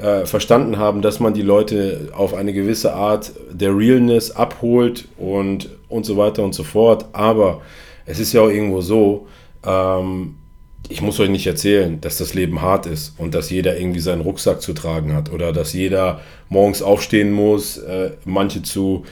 äh, 0.00 0.26
verstanden 0.26 0.78
haben, 0.78 1.02
dass 1.02 1.18
man 1.18 1.34
die 1.34 1.42
Leute 1.42 2.10
auf 2.14 2.34
eine 2.34 2.52
gewisse 2.52 2.94
Art 2.94 3.32
der 3.50 3.76
Realness 3.76 4.30
abholt 4.30 5.08
und, 5.18 5.70
und 5.88 6.06
so 6.06 6.16
weiter 6.16 6.44
und 6.44 6.54
so 6.54 6.62
fort. 6.62 7.06
Aber 7.12 7.62
es 8.06 8.20
ist 8.20 8.32
ja 8.32 8.42
auch 8.42 8.48
irgendwo 8.48 8.80
so, 8.80 9.26
ähm, 9.66 10.36
ich 10.90 11.02
muss 11.02 11.20
euch 11.20 11.30
nicht 11.30 11.46
erzählen, 11.46 12.00
dass 12.00 12.18
das 12.18 12.34
Leben 12.34 12.60
hart 12.60 12.86
ist 12.86 13.14
und 13.16 13.34
dass 13.34 13.48
jeder 13.48 13.78
irgendwie 13.78 14.00
seinen 14.00 14.22
Rucksack 14.22 14.60
zu 14.60 14.72
tragen 14.72 15.14
hat 15.14 15.32
oder 15.32 15.52
dass 15.52 15.72
jeder 15.72 16.20
morgens 16.48 16.82
aufstehen 16.82 17.32
muss, 17.32 17.78
äh, 17.78 18.10
manche 18.24 18.62
zu 18.62 19.04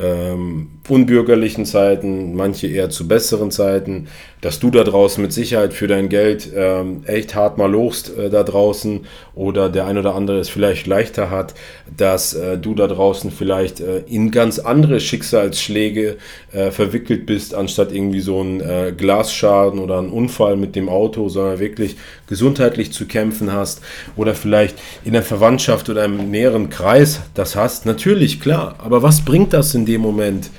ähm, 0.00 0.68
unbürgerlichen 0.88 1.64
Zeiten, 1.64 2.34
manche 2.34 2.66
eher 2.66 2.90
zu 2.90 3.08
besseren 3.08 3.50
Zeiten, 3.50 4.08
dass 4.44 4.60
du 4.60 4.70
da 4.70 4.84
draußen 4.84 5.22
mit 5.22 5.32
Sicherheit 5.32 5.72
für 5.72 5.86
dein 5.86 6.10
Geld 6.10 6.50
ähm, 6.54 7.02
echt 7.06 7.34
hart 7.34 7.56
mal 7.56 7.70
lochst 7.70 8.14
äh, 8.18 8.28
da 8.28 8.42
draußen 8.42 9.06
oder 9.34 9.70
der 9.70 9.86
ein 9.86 9.96
oder 9.96 10.14
andere 10.14 10.38
es 10.38 10.50
vielleicht 10.50 10.86
leichter 10.86 11.30
hat, 11.30 11.54
dass 11.96 12.34
äh, 12.34 12.58
du 12.58 12.74
da 12.74 12.86
draußen 12.86 13.30
vielleicht 13.30 13.80
äh, 13.80 14.00
in 14.06 14.30
ganz 14.30 14.58
andere 14.58 15.00
Schicksalsschläge 15.00 16.18
äh, 16.52 16.70
verwickelt 16.70 17.24
bist, 17.24 17.54
anstatt 17.54 17.90
irgendwie 17.90 18.20
so 18.20 18.42
ein 18.42 18.60
äh, 18.60 18.92
Glasschaden 18.94 19.80
oder 19.80 19.98
ein 19.98 20.10
Unfall 20.10 20.56
mit 20.56 20.76
dem 20.76 20.90
Auto, 20.90 21.30
sondern 21.30 21.58
wirklich 21.58 21.96
gesundheitlich 22.26 22.92
zu 22.92 23.06
kämpfen 23.06 23.50
hast 23.50 23.80
oder 24.14 24.34
vielleicht 24.34 24.76
in 25.04 25.14
der 25.14 25.22
Verwandtschaft 25.22 25.88
oder 25.88 26.04
im 26.04 26.30
näheren 26.30 26.68
Kreis 26.68 27.20
das 27.32 27.56
hast. 27.56 27.86
Natürlich, 27.86 28.40
klar, 28.40 28.76
aber 28.78 29.02
was 29.02 29.24
bringt 29.24 29.54
das 29.54 29.74
in 29.74 29.83
dem 29.86 30.00
Moment? 30.00 30.50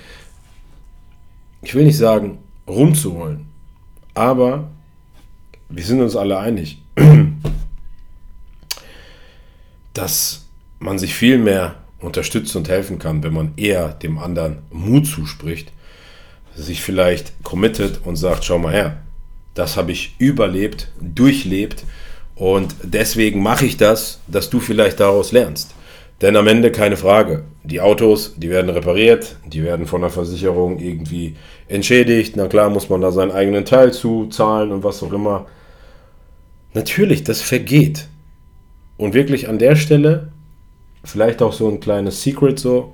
Ich 1.62 1.74
will 1.74 1.86
nicht 1.86 1.98
sagen, 1.98 2.38
rumzuholen 2.68 3.56
aber 4.16 4.70
wir 5.70 5.84
sind 5.84 6.02
uns 6.02 6.16
alle 6.16 6.40
einig, 6.40 6.82
dass 9.94 10.46
man 10.80 10.98
sich 10.98 11.14
viel 11.14 11.38
mehr 11.38 11.76
unterstützen 12.00 12.60
und 12.60 12.70
helfen 12.70 12.98
kann, 12.98 13.24
wenn 13.24 13.34
man 13.34 13.54
eher 13.58 13.90
dem 13.90 14.18
anderen 14.18 14.60
Mut 14.72 15.06
zuspricht, 15.06 15.72
sich 16.56 16.82
vielleicht 16.82 17.44
committet 17.44 18.02
und 18.06 18.16
sagt, 18.16 18.46
schau 18.46 18.58
mal 18.58 18.74
her, 18.74 19.02
das 19.54 19.76
habe 19.76 19.92
ich 19.92 20.16
überlebt, 20.18 20.92
durchlebt 21.02 21.84
und 22.36 22.74
deswegen 22.84 23.44
mache 23.44 23.66
ich 23.66 23.78
das, 23.78 24.22
dass 24.28 24.50
du 24.50 24.60
vielleicht 24.60 25.00
daraus 25.00 25.32
lernst. 25.32 25.74
Denn 26.22 26.36
am 26.36 26.48
Ende 26.48 26.72
keine 26.72 26.98
Frage. 26.98 27.44
Die 27.64 27.82
Autos, 27.82 28.36
die 28.38 28.50
werden 28.50 28.70
repariert, 28.70 29.38
die 29.46 29.64
werden 29.64 29.86
von 29.86 30.02
der 30.02 30.10
Versicherung 30.10 30.80
irgendwie 30.80 31.36
entschädigt. 31.68 32.36
Na 32.38 32.48
klar 32.48 32.70
muss 32.70 32.90
man 32.90 33.02
da 33.02 33.12
seinen 33.12 33.32
eigenen 33.32 33.66
Teil 33.66 33.92
zuzahlen 33.92 34.72
und 34.72 34.84
was 34.84 35.04
auch 35.04 35.12
immer. 35.12 35.48
Natürlich, 36.74 37.24
das 37.24 37.42
vergeht. 37.42 38.08
Und 38.98 39.14
wirklich 39.14 39.50
an 39.50 39.60
der 39.60 39.76
Stelle, 39.76 40.30
vielleicht 41.04 41.42
auch 41.42 41.54
so 41.54 41.68
ein 41.70 41.80
kleines 41.80 42.22
Secret 42.22 42.60
so, 42.60 42.94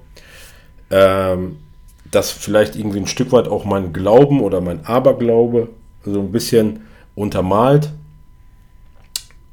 ähm, 0.89 1.57
das 2.09 2.31
vielleicht 2.31 2.75
irgendwie 2.75 2.99
ein 2.99 3.07
Stück 3.07 3.31
weit 3.31 3.47
auch 3.47 3.65
mein 3.65 3.93
Glauben 3.93 4.41
oder 4.41 4.61
mein 4.61 4.85
Aberglaube 4.85 5.69
so 6.03 6.19
ein 6.19 6.31
bisschen 6.31 6.81
untermalt. 7.15 7.91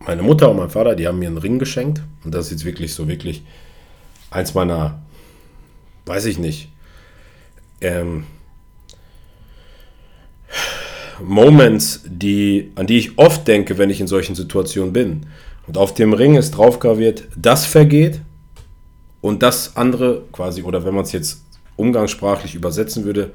Meine 0.09 0.23
Mutter 0.23 0.51
und 0.51 0.57
mein 0.57 0.71
Vater, 0.71 0.95
die 0.95 1.07
haben 1.07 1.19
mir 1.19 1.27
einen 1.27 1.37
Ring 1.37 1.59
geschenkt. 1.59 2.01
Und 2.25 2.35
das 2.35 2.47
ist 2.47 2.53
jetzt 2.53 2.65
wirklich 2.65 2.95
so 2.95 3.09
wirklich 3.09 3.43
eins 4.31 4.55
meiner, 4.55 5.03
weiß 6.07 6.25
ich 6.25 6.39
nicht, 6.39 6.71
ähm, 7.83 8.25
Moments, 11.23 12.05
die, 12.07 12.73
an 12.75 12.87
die 12.87 12.97
ich 12.97 13.19
oft 13.19 13.47
denke, 13.47 13.77
wenn 13.77 13.91
ich 13.91 14.01
in 14.01 14.07
solchen 14.07 14.35
Situationen 14.35 14.95
bin. 14.95 15.27
Und 15.67 15.77
auf 15.77 15.93
dem 15.93 16.15
Ring 16.15 16.37
ist 16.37 16.53
drauf 16.53 16.79
graviert, 16.79 17.25
das 17.37 17.67
vergeht 17.67 18.23
und 19.21 19.43
das 19.43 19.77
andere 19.77 20.23
quasi, 20.33 20.63
oder 20.63 20.87
wenn 20.87 20.95
man 20.95 21.05
es 21.05 21.13
jetzt 21.13 21.43
umgangssprachlich 21.77 22.55
übersetzen 22.55 23.05
würde, 23.05 23.35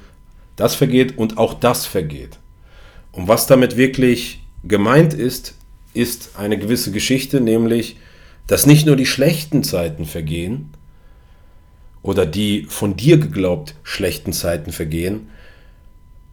das 0.55 0.73
vergeht 0.73 1.19
und 1.19 1.37
auch 1.37 1.53
das 1.53 1.85
vergeht. 1.85 2.39
Und 3.11 3.27
was 3.27 3.45
damit 3.45 3.77
wirklich 3.77 4.43
gemeint 4.63 5.13
ist, 5.13 5.53
ist 5.93 6.31
eine 6.37 6.57
gewisse 6.57 6.91
Geschichte, 6.91 7.41
nämlich, 7.41 7.97
dass 8.47 8.65
nicht 8.65 8.85
nur 8.85 8.95
die 8.95 9.05
schlechten 9.05 9.63
Zeiten 9.63 10.05
vergehen 10.05 10.69
oder 12.01 12.25
die 12.25 12.65
von 12.69 12.95
dir 12.95 13.17
geglaubt 13.17 13.75
schlechten 13.83 14.33
Zeiten 14.33 14.71
vergehen, 14.71 15.29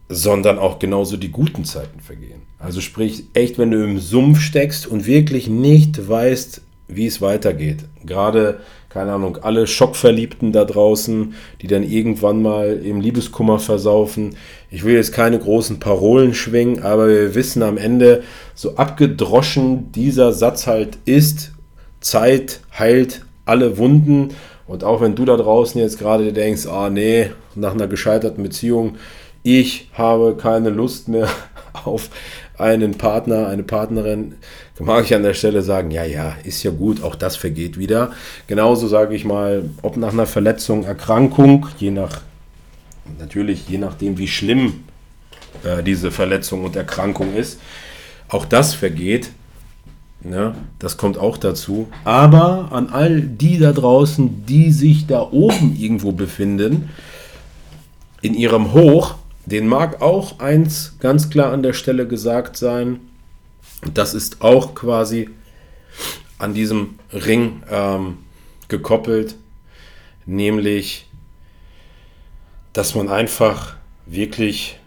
sondern 0.09 0.59
auch 0.59 0.79
genauso 0.79 1.15
die 1.15 1.31
guten 1.31 1.63
Zeiten 1.63 2.01
vergehen. 2.01 2.41
Also 2.59 2.81
sprich, 2.81 3.23
echt, 3.33 3.57
wenn 3.57 3.71
du 3.71 3.83
im 3.83 3.99
Sumpf 3.99 4.41
steckst 4.41 4.85
und 4.85 5.05
wirklich 5.05 5.47
nicht 5.47 6.07
weißt, 6.07 6.61
wie 6.95 7.07
es 7.07 7.21
weitergeht. 7.21 7.79
Gerade, 8.05 8.59
keine 8.89 9.13
Ahnung, 9.13 9.37
alle 9.41 9.67
Schockverliebten 9.67 10.51
da 10.51 10.65
draußen, 10.65 11.33
die 11.61 11.67
dann 11.67 11.83
irgendwann 11.83 12.41
mal 12.41 12.79
im 12.83 13.01
Liebeskummer 13.01 13.59
versaufen. 13.59 14.35
Ich 14.69 14.83
will 14.83 14.95
jetzt 14.95 15.13
keine 15.13 15.39
großen 15.39 15.79
Parolen 15.79 16.33
schwingen, 16.33 16.83
aber 16.83 17.07
wir 17.07 17.35
wissen 17.35 17.63
am 17.63 17.77
Ende, 17.77 18.23
so 18.55 18.75
abgedroschen 18.75 19.91
dieser 19.91 20.33
Satz 20.33 20.67
halt 20.67 20.97
ist, 21.05 21.51
Zeit 21.99 22.61
heilt 22.77 23.25
alle 23.45 23.77
Wunden. 23.77 24.29
Und 24.67 24.83
auch 24.83 25.01
wenn 25.01 25.15
du 25.15 25.25
da 25.25 25.37
draußen 25.37 25.79
jetzt 25.81 25.99
gerade 25.99 26.31
denkst, 26.33 26.65
ah 26.67 26.89
nee, 26.89 27.31
nach 27.55 27.73
einer 27.73 27.87
gescheiterten 27.87 28.43
Beziehung, 28.43 28.95
ich 29.43 29.89
habe 29.93 30.35
keine 30.37 30.69
Lust 30.69 31.07
mehr 31.07 31.27
auf 31.85 32.09
einen 32.57 32.97
Partner, 32.97 33.47
eine 33.47 33.63
Partnerin, 33.63 34.35
mag 34.79 35.05
ich 35.05 35.13
an 35.13 35.23
der 35.23 35.33
Stelle 35.33 35.61
sagen, 35.61 35.91
ja, 35.91 36.03
ja, 36.03 36.35
ist 36.43 36.63
ja 36.63 36.71
gut, 36.71 37.03
auch 37.03 37.15
das 37.15 37.35
vergeht 37.35 37.77
wieder. 37.77 38.11
Genauso 38.47 38.87
sage 38.87 39.15
ich 39.15 39.25
mal, 39.25 39.69
ob 39.81 39.97
nach 39.97 40.13
einer 40.13 40.25
Verletzung, 40.25 40.85
Erkrankung, 40.85 41.67
je 41.77 41.91
nach, 41.91 42.21
natürlich 43.19 43.67
je 43.69 43.77
nachdem, 43.77 44.17
wie 44.17 44.27
schlimm 44.27 44.83
äh, 45.63 45.83
diese 45.83 46.11
Verletzung 46.11 46.63
und 46.63 46.75
Erkrankung 46.75 47.35
ist, 47.35 47.59
auch 48.29 48.45
das 48.45 48.73
vergeht. 48.73 49.31
Ja, 50.23 50.53
das 50.77 50.97
kommt 50.97 51.17
auch 51.17 51.37
dazu. 51.37 51.87
Aber 52.03 52.69
an 52.71 52.89
all 52.89 53.21
die 53.21 53.57
da 53.57 53.73
draußen, 53.73 54.45
die 54.45 54.71
sich 54.71 55.07
da 55.07 55.27
oben 55.31 55.75
irgendwo 55.77 56.11
befinden, 56.11 56.89
in 58.21 58.35
ihrem 58.35 58.73
Hoch, 58.73 59.15
den 59.45 59.67
mag 59.67 60.01
auch 60.01 60.39
eins 60.39 60.95
ganz 60.99 61.29
klar 61.31 61.51
an 61.51 61.63
der 61.63 61.73
Stelle 61.73 62.07
gesagt 62.07 62.55
sein. 62.55 62.99
Das 63.93 64.13
ist 64.13 64.41
auch 64.41 64.75
quasi 64.75 65.29
an 66.37 66.53
diesem 66.53 66.99
Ring 67.11 67.63
ähm, 67.69 68.19
gekoppelt, 68.67 69.35
nämlich, 70.25 71.07
dass 72.73 72.95
man 72.95 73.09
einfach 73.09 73.75
wirklich 74.05 74.79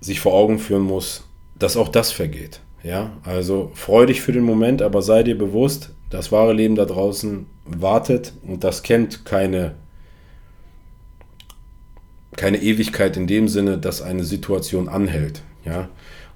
sich 0.00 0.20
vor 0.20 0.34
Augen 0.34 0.58
führen 0.58 0.82
muss, 0.82 1.24
dass 1.58 1.76
auch 1.76 1.88
das 1.88 2.12
vergeht. 2.12 2.60
Ja, 2.84 3.16
also 3.24 3.72
freu 3.74 4.06
dich 4.06 4.20
für 4.20 4.32
den 4.32 4.44
Moment, 4.44 4.82
aber 4.82 5.02
sei 5.02 5.22
dir 5.22 5.36
bewusst, 5.36 5.90
das 6.10 6.30
wahre 6.30 6.52
Leben 6.52 6.76
da 6.76 6.84
draußen 6.84 7.46
wartet 7.64 8.32
und 8.42 8.62
das 8.64 8.82
kennt 8.82 9.24
keine 9.24 9.74
keine 12.38 12.62
Ewigkeit 12.62 13.16
in 13.16 13.26
dem 13.26 13.48
Sinne, 13.48 13.76
dass 13.78 14.00
eine 14.00 14.24
Situation 14.24 14.88
anhält. 14.88 15.42
Ja? 15.64 15.88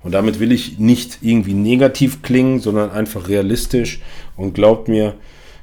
Und 0.03 0.13
damit 0.13 0.41
will 0.41 0.53
ich 0.53 0.79
nicht 0.79 1.19
irgendwie 1.23 1.55
negativ 1.55 2.23
klingen, 2.23 2.61
sondern 2.61 2.91
einfach 2.91 3.29
realistisch. 3.29 4.01
Und 4.37 4.55
glaubt 4.55 4.89
mir, 4.89 5.15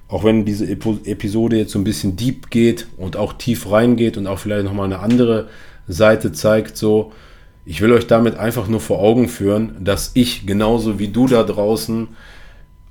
auch 0.08 0.23
wenn 0.23 0.45
diese 0.45 0.65
Episode 0.67 1.58
jetzt 1.58 1.71
so 1.71 1.80
ein 1.80 1.84
bisschen 1.84 2.15
deep 2.15 2.49
geht 2.49 2.88
und 2.97 3.17
auch 3.17 3.34
tief 3.34 3.69
reingeht 3.69 4.17
und 4.17 4.28
auch 4.28 4.39
vielleicht 4.39 4.65
nochmal 4.65 4.86
eine 4.86 4.99
andere 4.99 5.49
Seite 5.88 6.32
zeigt, 6.32 6.78
so, 6.78 7.12
ich 7.65 7.82
will 7.82 7.91
euch 7.91 8.08
damit 8.08 8.38
einfach 8.38 8.67
nur 8.67 8.80
vor 8.80 8.99
Augen 8.99 9.28
führen, 9.28 9.75
dass 9.82 10.12
ich 10.13 10.45
genauso 10.47 10.97
wie 10.99 11.10
du 11.10 11.28
da 11.28 11.43
draußen 11.43 12.08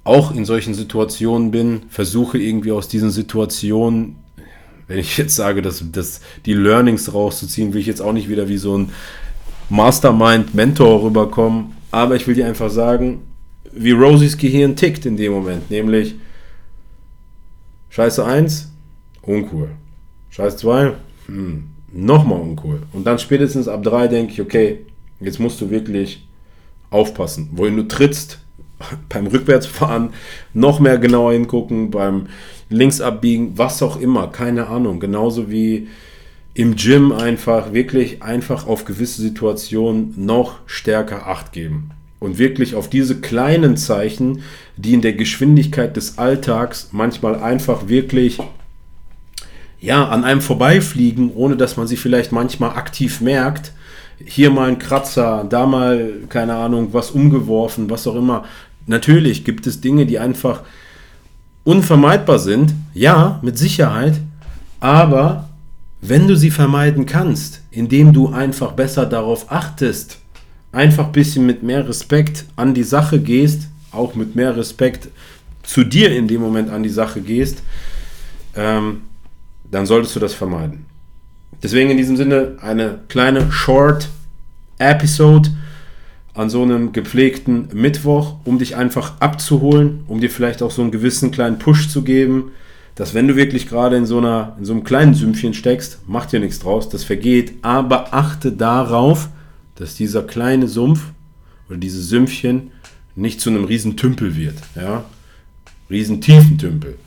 auch 0.05 0.35
in 0.35 0.45
solchen 0.45 0.75
Situationen 0.75 1.51
bin, 1.51 1.83
versuche 1.89 2.39
irgendwie 2.39 2.73
aus 2.73 2.89
diesen 2.89 3.11
Situationen 3.11 4.17
wenn 4.89 4.99
ich 4.99 5.19
jetzt 5.19 5.37
sage, 5.37 5.63
dass, 5.63 5.85
dass 5.93 6.21
die 6.47 6.55
Learnings 6.55 7.13
rauszuziehen, 7.13 7.75
will 7.75 7.81
ich 7.81 7.87
jetzt 7.87 8.01
auch 8.01 8.13
nicht 8.13 8.29
wieder 8.29 8.49
wie 8.49 8.57
so 8.57 8.77
ein 8.77 8.91
Mastermind-Mentor 9.69 11.03
rüberkommen. 11.05 11.77
Aber 11.91 12.17
ich 12.17 12.27
will 12.27 12.35
dir 12.35 12.47
einfach 12.47 12.71
sagen, 12.71 13.23
wie 13.73 13.93
Rosies 13.93 14.37
Gehirn 14.37 14.77
tickt 14.77 15.07
in 15.07 15.17
dem 15.17 15.33
Moment. 15.33 15.71
Nämlich 15.71 16.15
Scheiße 17.91 18.25
1, 18.25 18.73
uncool. 19.23 19.71
Scheiße 20.31 20.59
2, 20.59 20.93
hm, 21.27 21.65
nochmal 21.93 22.41
uncool. 22.41 22.83
Und 22.93 23.07
dann 23.07 23.19
spätestens 23.19 23.69
ab 23.69 23.83
3 23.83 24.09
denke 24.09 24.33
ich, 24.33 24.41
okay, 24.41 24.87
jetzt 25.21 25.41
musst 25.41 25.61
du 25.61 25.71
wirklich 25.71 26.27
aufpassen. 26.91 27.51
Wohin 27.53 27.77
du 27.77 27.89
trittst, 27.89 28.39
beim 29.09 29.27
Rückwärtsfahren 29.27 30.11
noch 30.55 30.81
mehr 30.81 30.99
genauer 30.99 31.33
hingucken, 31.33 31.91
beim 31.91 32.29
links 32.69 33.01
abbiegen, 33.01 33.53
was 33.57 33.83
auch 33.83 33.99
immer, 34.01 34.29
keine 34.29 34.69
Ahnung. 34.69 35.01
Genauso 35.01 35.51
wie 35.51 35.89
im 36.59 36.75
Gym 36.75 37.13
einfach 37.13 37.73
wirklich 37.73 38.21
einfach 38.21 38.67
auf 38.67 38.85
gewisse 38.85 39.23
Situationen 39.23 40.13
noch 40.17 40.57
stärker 40.67 41.29
Acht 41.29 41.53
geben. 41.53 41.91
Und 42.19 42.39
wirklich 42.39 42.75
auf 42.75 42.91
diese 42.91 43.21
kleinen 43.21 43.77
Zeichen, 43.77 44.43
die 44.77 44.93
in 44.93 45.01
der 45.01 45.13
Geschwindigkeit 45.13 45.97
des 45.97 46.19
Alltags 46.19 46.89
manchmal 46.91 47.41
einfach 47.41 47.87
wirklich 47.87 48.41
ja, 49.79 50.09
an 50.09 50.25
einem 50.25 50.41
vorbeifliegen, 50.41 51.31
ohne 51.33 51.57
dass 51.57 51.77
man 51.77 51.87
sie 51.87 51.97
vielleicht 51.97 52.33
manchmal 52.33 52.71
aktiv 52.71 53.21
merkt. 53.21 53.71
Hier 54.25 54.51
mal 54.51 54.69
ein 54.69 54.81
Kratzer, 54.81 55.47
da 55.49 55.65
mal, 55.65 56.11
keine 56.29 56.57
Ahnung, 56.57 56.89
was 56.91 57.13
umgeworfen, 57.13 57.89
was 57.89 58.09
auch 58.09 58.17
immer. 58.17 58.47
Natürlich 58.89 59.45
gibt 59.45 59.69
es 59.69 59.81
Dinge, 59.81 60.07
die 60.07 60.19
einfach 60.19 60.63
unvermeidbar 61.63 62.41
sind, 62.41 62.75
ja, 62.95 63.39
mit 63.43 63.57
Sicherheit, 63.57 64.15
aber 64.81 65.48
wenn 66.01 66.29
du 66.29 66.37
sie 66.37 66.51
vermeiden 66.51 67.07
kannst, 67.07 67.63
indem 67.71 68.13
du 68.13 68.29
einfach 68.29 68.73
besser 68.73 69.07
darauf 69.07 69.51
achtest, 69.51 70.19
einfach 70.73 71.07
ein 71.07 71.13
bisschen 71.13 71.47
mit 71.47 71.63
mehr 71.63 71.89
Respekt 71.89 72.45
an 72.57 72.75
die 72.75 72.83
Sache 72.85 73.21
gehst, 73.21 73.69
auch 73.91 74.15
mit 74.15 74.37
mehr 74.37 74.57
Respekt 74.57 75.09
zu 75.63 75.85
dir 75.85 76.15
in 76.15 76.29
dem 76.29 76.41
Moment 76.41 76.71
an 76.71 76.83
die 76.83 76.89
Sache 76.89 77.21
gehst, 77.21 77.63
ähm, 78.55 79.03
dann 79.71 79.87
solltest 79.87 80.17
du 80.17 80.21
das 80.21 80.35
vermeiden. 80.35 80.87
Deswegen 81.63 81.91
in 81.91 81.97
diesem 81.97 82.17
Sinne 82.17 82.57
eine 82.61 83.01
kleine 83.09 83.51
Short 83.51 84.09
Episode 84.79 85.51
an 86.35 86.49
so 86.49 86.63
einem 86.63 86.93
gepflegten 86.93 87.69
Mittwoch, 87.73 88.37
um 88.45 88.59
dich 88.59 88.77
einfach 88.77 89.21
abzuholen, 89.21 90.05
um 90.07 90.21
dir 90.21 90.31
vielleicht 90.31 90.63
auch 90.63 90.71
so 90.71 90.83
einen 90.83 90.93
gewissen 90.93 91.33
kleinen 91.33 91.59
Push 91.59 91.89
zu 91.89 92.03
geben, 92.03 92.53
dass 92.99 93.15
wenn 93.15 93.29
du 93.29 93.37
wirklich 93.37 93.69
gerade 93.69 93.97
in 93.97 94.07
so 94.07 94.19
einer 94.19 94.57
in 94.59 94.65
so 94.65 94.73
einem 94.73 94.83
kleinen 94.83 95.15
Sümpfchen 95.15 95.55
steckst, 95.55 96.01
macht 96.09 96.33
dir 96.33 96.41
nichts 96.41 96.59
draus, 96.59 96.89
das 96.89 97.05
vergeht, 97.05 97.55
aber 97.63 98.13
achte 98.13 98.51
darauf, 98.51 99.29
dass 99.77 99.95
dieser 99.95 100.25
kleine 100.25 100.67
Sumpf 100.67 101.05
oder 101.69 101.79
dieses 101.79 102.09
Sümpfchen 102.09 102.73
nicht 103.15 103.41
zu 103.41 103.51
einem 103.51 103.65
riesen 103.65 103.97
Tümpel 103.97 104.35
wird, 104.35 104.57
ja? 104.75 105.05
Riesen 105.89 106.21
tiefen 106.21 106.59
Tümpel. 106.59 106.99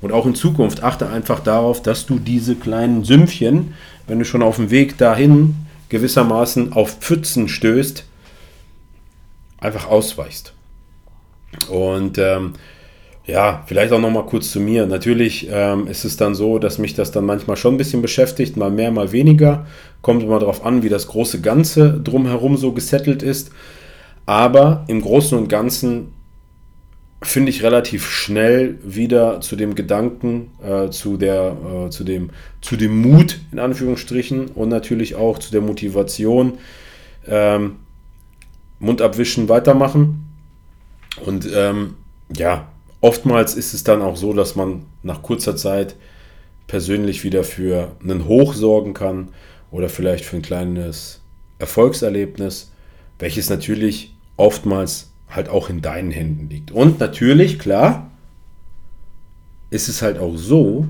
Und 0.00 0.12
auch 0.12 0.24
in 0.24 0.34
Zukunft 0.34 0.82
achte 0.82 1.10
einfach 1.10 1.40
darauf, 1.40 1.82
dass 1.82 2.06
du 2.06 2.18
diese 2.18 2.54
kleinen 2.54 3.04
Sümpfchen, 3.04 3.74
wenn 4.06 4.18
du 4.18 4.24
schon 4.24 4.42
auf 4.42 4.56
dem 4.56 4.70
Weg 4.70 4.96
dahin 4.96 5.56
gewissermaßen 5.90 6.72
auf 6.72 7.00
Pfützen 7.00 7.48
stößt, 7.48 8.06
einfach 9.58 9.88
ausweichst. 9.88 10.54
Und 11.68 12.16
ähm, 12.16 12.54
ja, 13.26 13.62
vielleicht 13.66 13.92
auch 13.92 14.00
noch 14.00 14.10
mal 14.10 14.26
kurz 14.26 14.50
zu 14.50 14.60
mir. 14.60 14.86
Natürlich 14.86 15.48
ähm, 15.50 15.86
ist 15.86 16.04
es 16.04 16.16
dann 16.16 16.34
so, 16.34 16.58
dass 16.58 16.78
mich 16.78 16.94
das 16.94 17.10
dann 17.10 17.24
manchmal 17.24 17.56
schon 17.56 17.74
ein 17.74 17.78
bisschen 17.78 18.02
beschäftigt, 18.02 18.56
mal 18.56 18.70
mehr, 18.70 18.90
mal 18.90 19.12
weniger. 19.12 19.66
Kommt 20.02 20.22
immer 20.22 20.38
darauf 20.38 20.64
an, 20.64 20.82
wie 20.82 20.90
das 20.90 21.06
große 21.06 21.40
Ganze 21.40 22.00
drumherum 22.04 22.56
so 22.58 22.72
gesettelt 22.72 23.22
ist. 23.22 23.50
Aber 24.26 24.84
im 24.88 25.00
Großen 25.00 25.38
und 25.38 25.48
Ganzen 25.48 26.12
finde 27.22 27.48
ich 27.48 27.62
relativ 27.62 28.10
schnell 28.10 28.78
wieder 28.84 29.40
zu 29.40 29.56
dem 29.56 29.74
Gedanken, 29.74 30.50
äh, 30.62 30.90
zu, 30.90 31.16
der, 31.16 31.56
äh, 31.86 31.90
zu, 31.90 32.04
dem, 32.04 32.28
zu 32.60 32.76
dem 32.76 33.00
Mut 33.00 33.40
in 33.52 33.58
Anführungsstrichen 33.58 34.48
und 34.48 34.68
natürlich 34.68 35.14
auch 35.14 35.38
zu 35.38 35.50
der 35.50 35.62
Motivation, 35.62 36.58
ähm, 37.26 37.76
Mund 38.78 39.00
abwischen, 39.00 39.48
weitermachen. 39.48 40.26
Und 41.24 41.48
ähm, 41.54 41.94
ja, 42.36 42.68
oftmals 43.04 43.54
ist 43.54 43.74
es 43.74 43.84
dann 43.84 44.00
auch 44.00 44.16
so, 44.16 44.32
dass 44.32 44.56
man 44.56 44.86
nach 45.02 45.22
kurzer 45.22 45.56
Zeit 45.56 45.94
persönlich 46.66 47.22
wieder 47.22 47.44
für 47.44 47.92
einen 48.02 48.26
Hoch 48.26 48.54
sorgen 48.54 48.94
kann 48.94 49.28
oder 49.70 49.90
vielleicht 49.90 50.24
für 50.24 50.36
ein 50.36 50.42
kleines 50.42 51.20
Erfolgserlebnis, 51.58 52.72
welches 53.18 53.50
natürlich 53.50 54.16
oftmals 54.38 55.10
halt 55.28 55.50
auch 55.50 55.68
in 55.68 55.82
deinen 55.82 56.12
Händen 56.12 56.48
liegt. 56.48 56.70
Und 56.70 56.98
natürlich, 56.98 57.58
klar, 57.58 58.10
ist 59.68 59.88
es 59.88 60.00
halt 60.00 60.18
auch 60.18 60.36
so, 60.36 60.88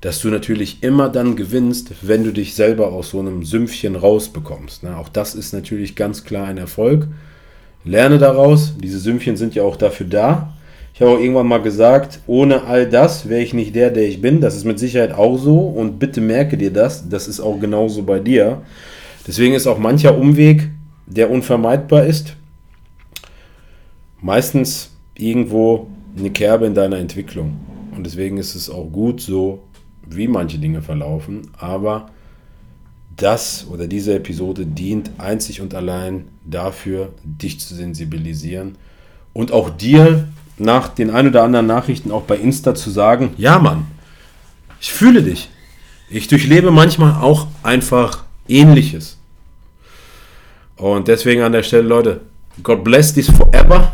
dass 0.00 0.20
du 0.20 0.28
natürlich 0.28 0.84
immer 0.84 1.08
dann 1.08 1.34
gewinnst, 1.34 1.94
wenn 2.02 2.22
du 2.22 2.32
dich 2.32 2.54
selber 2.54 2.92
aus 2.92 3.10
so 3.10 3.18
einem 3.18 3.44
Sümpfchen 3.44 3.96
rausbekommst. 3.96 4.84
Ne? 4.84 4.96
Auch 4.96 5.08
das 5.08 5.34
ist 5.34 5.52
natürlich 5.52 5.96
ganz 5.96 6.22
klar 6.22 6.46
ein 6.46 6.58
Erfolg. 6.58 7.08
Lerne 7.84 8.18
daraus. 8.18 8.74
Diese 8.78 9.00
Sümpfchen 9.00 9.36
sind 9.36 9.56
ja 9.56 9.64
auch 9.64 9.76
dafür 9.76 10.06
da. 10.06 10.54
Ich 11.00 11.06
habe 11.06 11.16
auch 11.16 11.20
irgendwann 11.22 11.46
mal 11.46 11.62
gesagt, 11.62 12.20
ohne 12.26 12.64
all 12.64 12.86
das 12.86 13.26
wäre 13.26 13.40
ich 13.40 13.54
nicht 13.54 13.74
der, 13.74 13.88
der 13.88 14.06
ich 14.06 14.20
bin. 14.20 14.42
Das 14.42 14.54
ist 14.54 14.66
mit 14.66 14.78
Sicherheit 14.78 15.14
auch 15.14 15.38
so. 15.38 15.58
Und 15.58 15.98
bitte 15.98 16.20
merke 16.20 16.58
dir 16.58 16.70
das. 16.70 17.08
Das 17.08 17.26
ist 17.26 17.40
auch 17.40 17.58
genauso 17.58 18.02
bei 18.02 18.18
dir. 18.18 18.60
Deswegen 19.26 19.54
ist 19.54 19.66
auch 19.66 19.78
mancher 19.78 20.18
Umweg, 20.18 20.68
der 21.06 21.30
unvermeidbar 21.30 22.04
ist, 22.04 22.36
meistens 24.20 24.90
irgendwo 25.14 25.86
eine 26.18 26.28
Kerbe 26.28 26.66
in 26.66 26.74
deiner 26.74 26.98
Entwicklung. 26.98 27.56
Und 27.96 28.04
deswegen 28.04 28.36
ist 28.36 28.54
es 28.54 28.68
auch 28.68 28.92
gut 28.92 29.22
so, 29.22 29.62
wie 30.06 30.28
manche 30.28 30.58
Dinge 30.58 30.82
verlaufen. 30.82 31.48
Aber 31.56 32.10
das 33.16 33.66
oder 33.70 33.86
diese 33.86 34.16
Episode 34.16 34.66
dient 34.66 35.12
einzig 35.16 35.62
und 35.62 35.74
allein 35.74 36.28
dafür, 36.44 37.14
dich 37.24 37.58
zu 37.58 37.74
sensibilisieren 37.74 38.76
und 39.32 39.50
auch 39.50 39.70
dir 39.70 40.28
nach 40.60 40.88
den 40.88 41.10
ein 41.10 41.26
oder 41.26 41.42
anderen 41.42 41.66
Nachrichten 41.66 42.12
auch 42.12 42.22
bei 42.22 42.36
Insta 42.36 42.74
zu 42.74 42.90
sagen, 42.90 43.34
ja 43.36 43.58
Mann, 43.58 43.86
ich 44.80 44.92
fühle 44.92 45.22
dich. 45.22 45.50
Ich 46.08 46.28
durchlebe 46.28 46.70
manchmal 46.70 47.22
auch 47.22 47.46
einfach 47.62 48.24
ähnliches. 48.48 49.18
Und 50.76 51.08
deswegen 51.08 51.42
an 51.42 51.52
der 51.52 51.62
Stelle, 51.62 51.86
Leute, 51.86 52.20
God 52.62 52.82
bless 52.84 53.12
this 53.14 53.30
forever. 53.30 53.92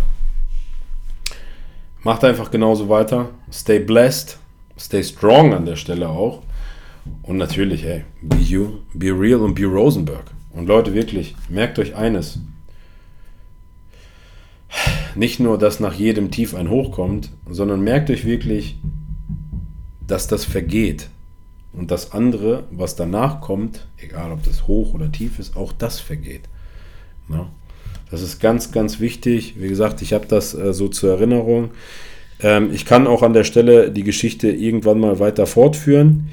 Macht 2.02 2.24
einfach 2.24 2.50
genauso 2.50 2.88
weiter. 2.88 3.30
Stay 3.52 3.78
blessed. 3.78 4.38
Stay 4.78 5.02
strong 5.02 5.54
an 5.54 5.66
der 5.66 5.76
Stelle 5.76 6.08
auch. 6.08 6.42
Und 7.22 7.36
natürlich, 7.36 7.84
hey, 7.84 8.04
be 8.22 8.36
you, 8.36 8.78
be 8.94 9.08
real 9.08 9.40
und 9.40 9.54
be 9.54 9.64
Rosenberg. 9.64 10.24
Und 10.52 10.66
Leute, 10.66 10.94
wirklich, 10.94 11.34
merkt 11.48 11.78
euch 11.78 11.94
eines. 11.96 12.38
Nicht 15.16 15.40
nur, 15.40 15.58
dass 15.58 15.80
nach 15.80 15.94
jedem 15.94 16.30
Tief 16.30 16.54
ein 16.54 16.68
Hoch 16.68 16.92
kommt, 16.92 17.30
sondern 17.48 17.80
merkt 17.82 18.10
euch 18.10 18.26
wirklich, 18.26 18.76
dass 20.06 20.28
das 20.28 20.44
vergeht. 20.44 21.08
Und 21.72 21.90
das 21.90 22.12
andere, 22.12 22.64
was 22.70 22.96
danach 22.96 23.40
kommt, 23.40 23.86
egal 23.96 24.30
ob 24.32 24.42
das 24.44 24.66
hoch 24.66 24.94
oder 24.94 25.10
tief 25.10 25.38
ist, 25.38 25.56
auch 25.56 25.72
das 25.72 26.00
vergeht. 26.00 26.42
Ja? 27.30 27.48
Das 28.10 28.22
ist 28.22 28.40
ganz, 28.40 28.72
ganz 28.72 29.00
wichtig. 29.00 29.54
Wie 29.58 29.68
gesagt, 29.68 30.00
ich 30.02 30.12
habe 30.12 30.26
das 30.26 30.54
äh, 30.54 30.72
so 30.72 30.88
zur 30.88 31.12
Erinnerung. 31.12 31.70
Ähm, 32.40 32.70
ich 32.72 32.84
kann 32.84 33.06
auch 33.06 33.22
an 33.22 33.32
der 33.32 33.44
Stelle 33.44 33.90
die 33.90 34.04
Geschichte 34.04 34.50
irgendwann 34.50 35.00
mal 35.00 35.18
weiter 35.18 35.46
fortführen. 35.46 36.28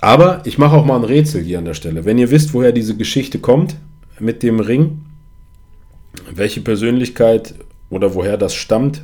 Aber 0.00 0.42
ich 0.44 0.58
mache 0.58 0.76
auch 0.76 0.84
mal 0.84 0.96
ein 0.96 1.04
Rätsel 1.04 1.42
hier 1.42 1.58
an 1.58 1.64
der 1.64 1.74
Stelle. 1.74 2.04
Wenn 2.04 2.18
ihr 2.18 2.30
wisst, 2.30 2.54
woher 2.54 2.72
diese 2.72 2.96
Geschichte 2.96 3.38
kommt 3.38 3.76
mit 4.18 4.42
dem 4.42 4.60
Ring, 4.60 5.02
welche 6.30 6.60
Persönlichkeit 6.60 7.54
oder 7.90 8.14
woher 8.14 8.36
das 8.36 8.54
stammt, 8.54 9.02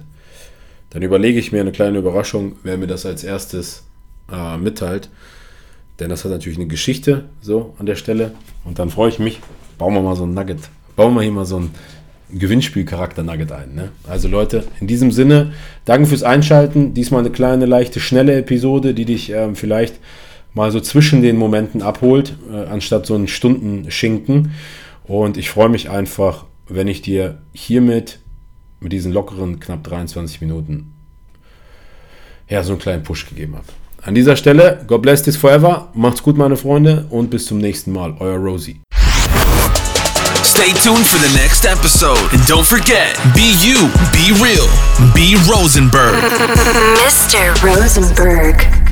dann 0.90 1.03
überlege 1.03 1.38
ich 1.38 1.53
mir 1.53 1.61
eine 1.61 1.72
kleine 1.72 1.99
Überraschung, 1.99 2.57
wer 2.62 2.79
mir 2.79 2.87
das 2.87 3.05
als 3.05 3.25
erstes 3.25 3.85
äh, 4.33 4.57
mitteilt. 4.57 5.11
Denn 5.99 6.11
das 6.11 6.25
hat 6.25 6.31
natürlich 6.31 6.59
eine 6.59 6.66
Geschichte 6.66 7.25
so 7.40 7.75
an 7.79 7.87
der 7.87 7.96
Stelle. 7.96 8.33
Und 8.64 8.79
dann 8.79 8.90
freue 8.90 9.09
ich 9.09 9.18
mich. 9.18 9.40
Bauen 9.79 9.94
wir 9.94 10.03
mal 10.03 10.16
so 10.16 10.25
ein 10.25 10.35
Nugget 10.35 10.61
bauen 10.96 11.14
wir 11.14 11.22
hier 11.22 11.31
mal 11.31 11.44
so 11.44 11.61
ein 11.61 11.70
Gewinnspielcharakter-Nugget 12.33 13.53
ein. 13.53 13.75
Ne? 13.75 13.90
Also 14.09 14.27
Leute, 14.27 14.64
in 14.81 14.88
diesem 14.88 15.12
Sinne, 15.12 15.53
danke 15.85 16.09
fürs 16.09 16.25
Einschalten. 16.25 16.94
Diesmal 16.94 17.20
eine 17.20 17.31
kleine, 17.31 17.66
leichte, 17.66 18.01
schnelle 18.01 18.37
Episode, 18.37 18.94
die 18.94 19.05
dich 19.05 19.31
ähm, 19.31 19.55
vielleicht 19.55 19.96
mal 20.55 20.72
so 20.72 20.81
zwischen 20.81 21.22
den 21.22 21.37
Momenten 21.37 21.83
abholt, 21.83 22.37
äh, 22.51 22.64
anstatt 22.66 23.07
so 23.07 23.14
einen 23.14 23.29
Stundenschinken. 23.29 24.53
Und 25.05 25.37
ich 25.37 25.51
freue 25.51 25.68
mich 25.68 25.88
einfach, 25.88 26.46
wenn 26.68 26.88
ich 26.88 27.03
dir 27.03 27.38
hiermit 27.53 28.18
mit 28.81 28.93
diesen 28.93 29.12
lockeren 29.12 29.61
knapp 29.61 29.85
23 29.85 30.41
Minuten 30.41 30.93
ja, 32.49 32.62
so 32.62 32.73
einen 32.73 32.81
kleinen 32.81 33.03
Push 33.03 33.29
gegeben 33.29 33.57
habe. 33.57 33.67
An 34.03 34.15
dieser 34.15 34.37
Stelle, 34.37 34.85
God 34.87 35.03
bless 35.03 35.23
this 35.23 35.37
forever. 35.37 35.89
Macht's 35.95 36.23
gut, 36.23 36.37
meine 36.39 36.57
Freunde, 36.57 37.07
und 37.11 37.29
bis 37.29 37.47
zum 37.47 37.59
nächsten 37.59 37.93
Mal. 37.93 38.15
Euer 38.21 38.39
Rosie. 38.39 38.81
Stay 40.45 40.73
tuned 40.85 41.05
for 41.07 41.19
the 41.19 41.37
next 41.37 41.65
episode. 41.65 42.21
And 42.33 42.41
don't 42.49 42.65
forget, 42.65 43.17
be 43.35 43.53
you, 43.62 43.89
be 44.12 44.33
real, 44.41 44.69
be 45.12 45.37
Rosenberg. 45.51 46.15
Mr. 47.03 47.53
Rosenberg. 47.62 48.86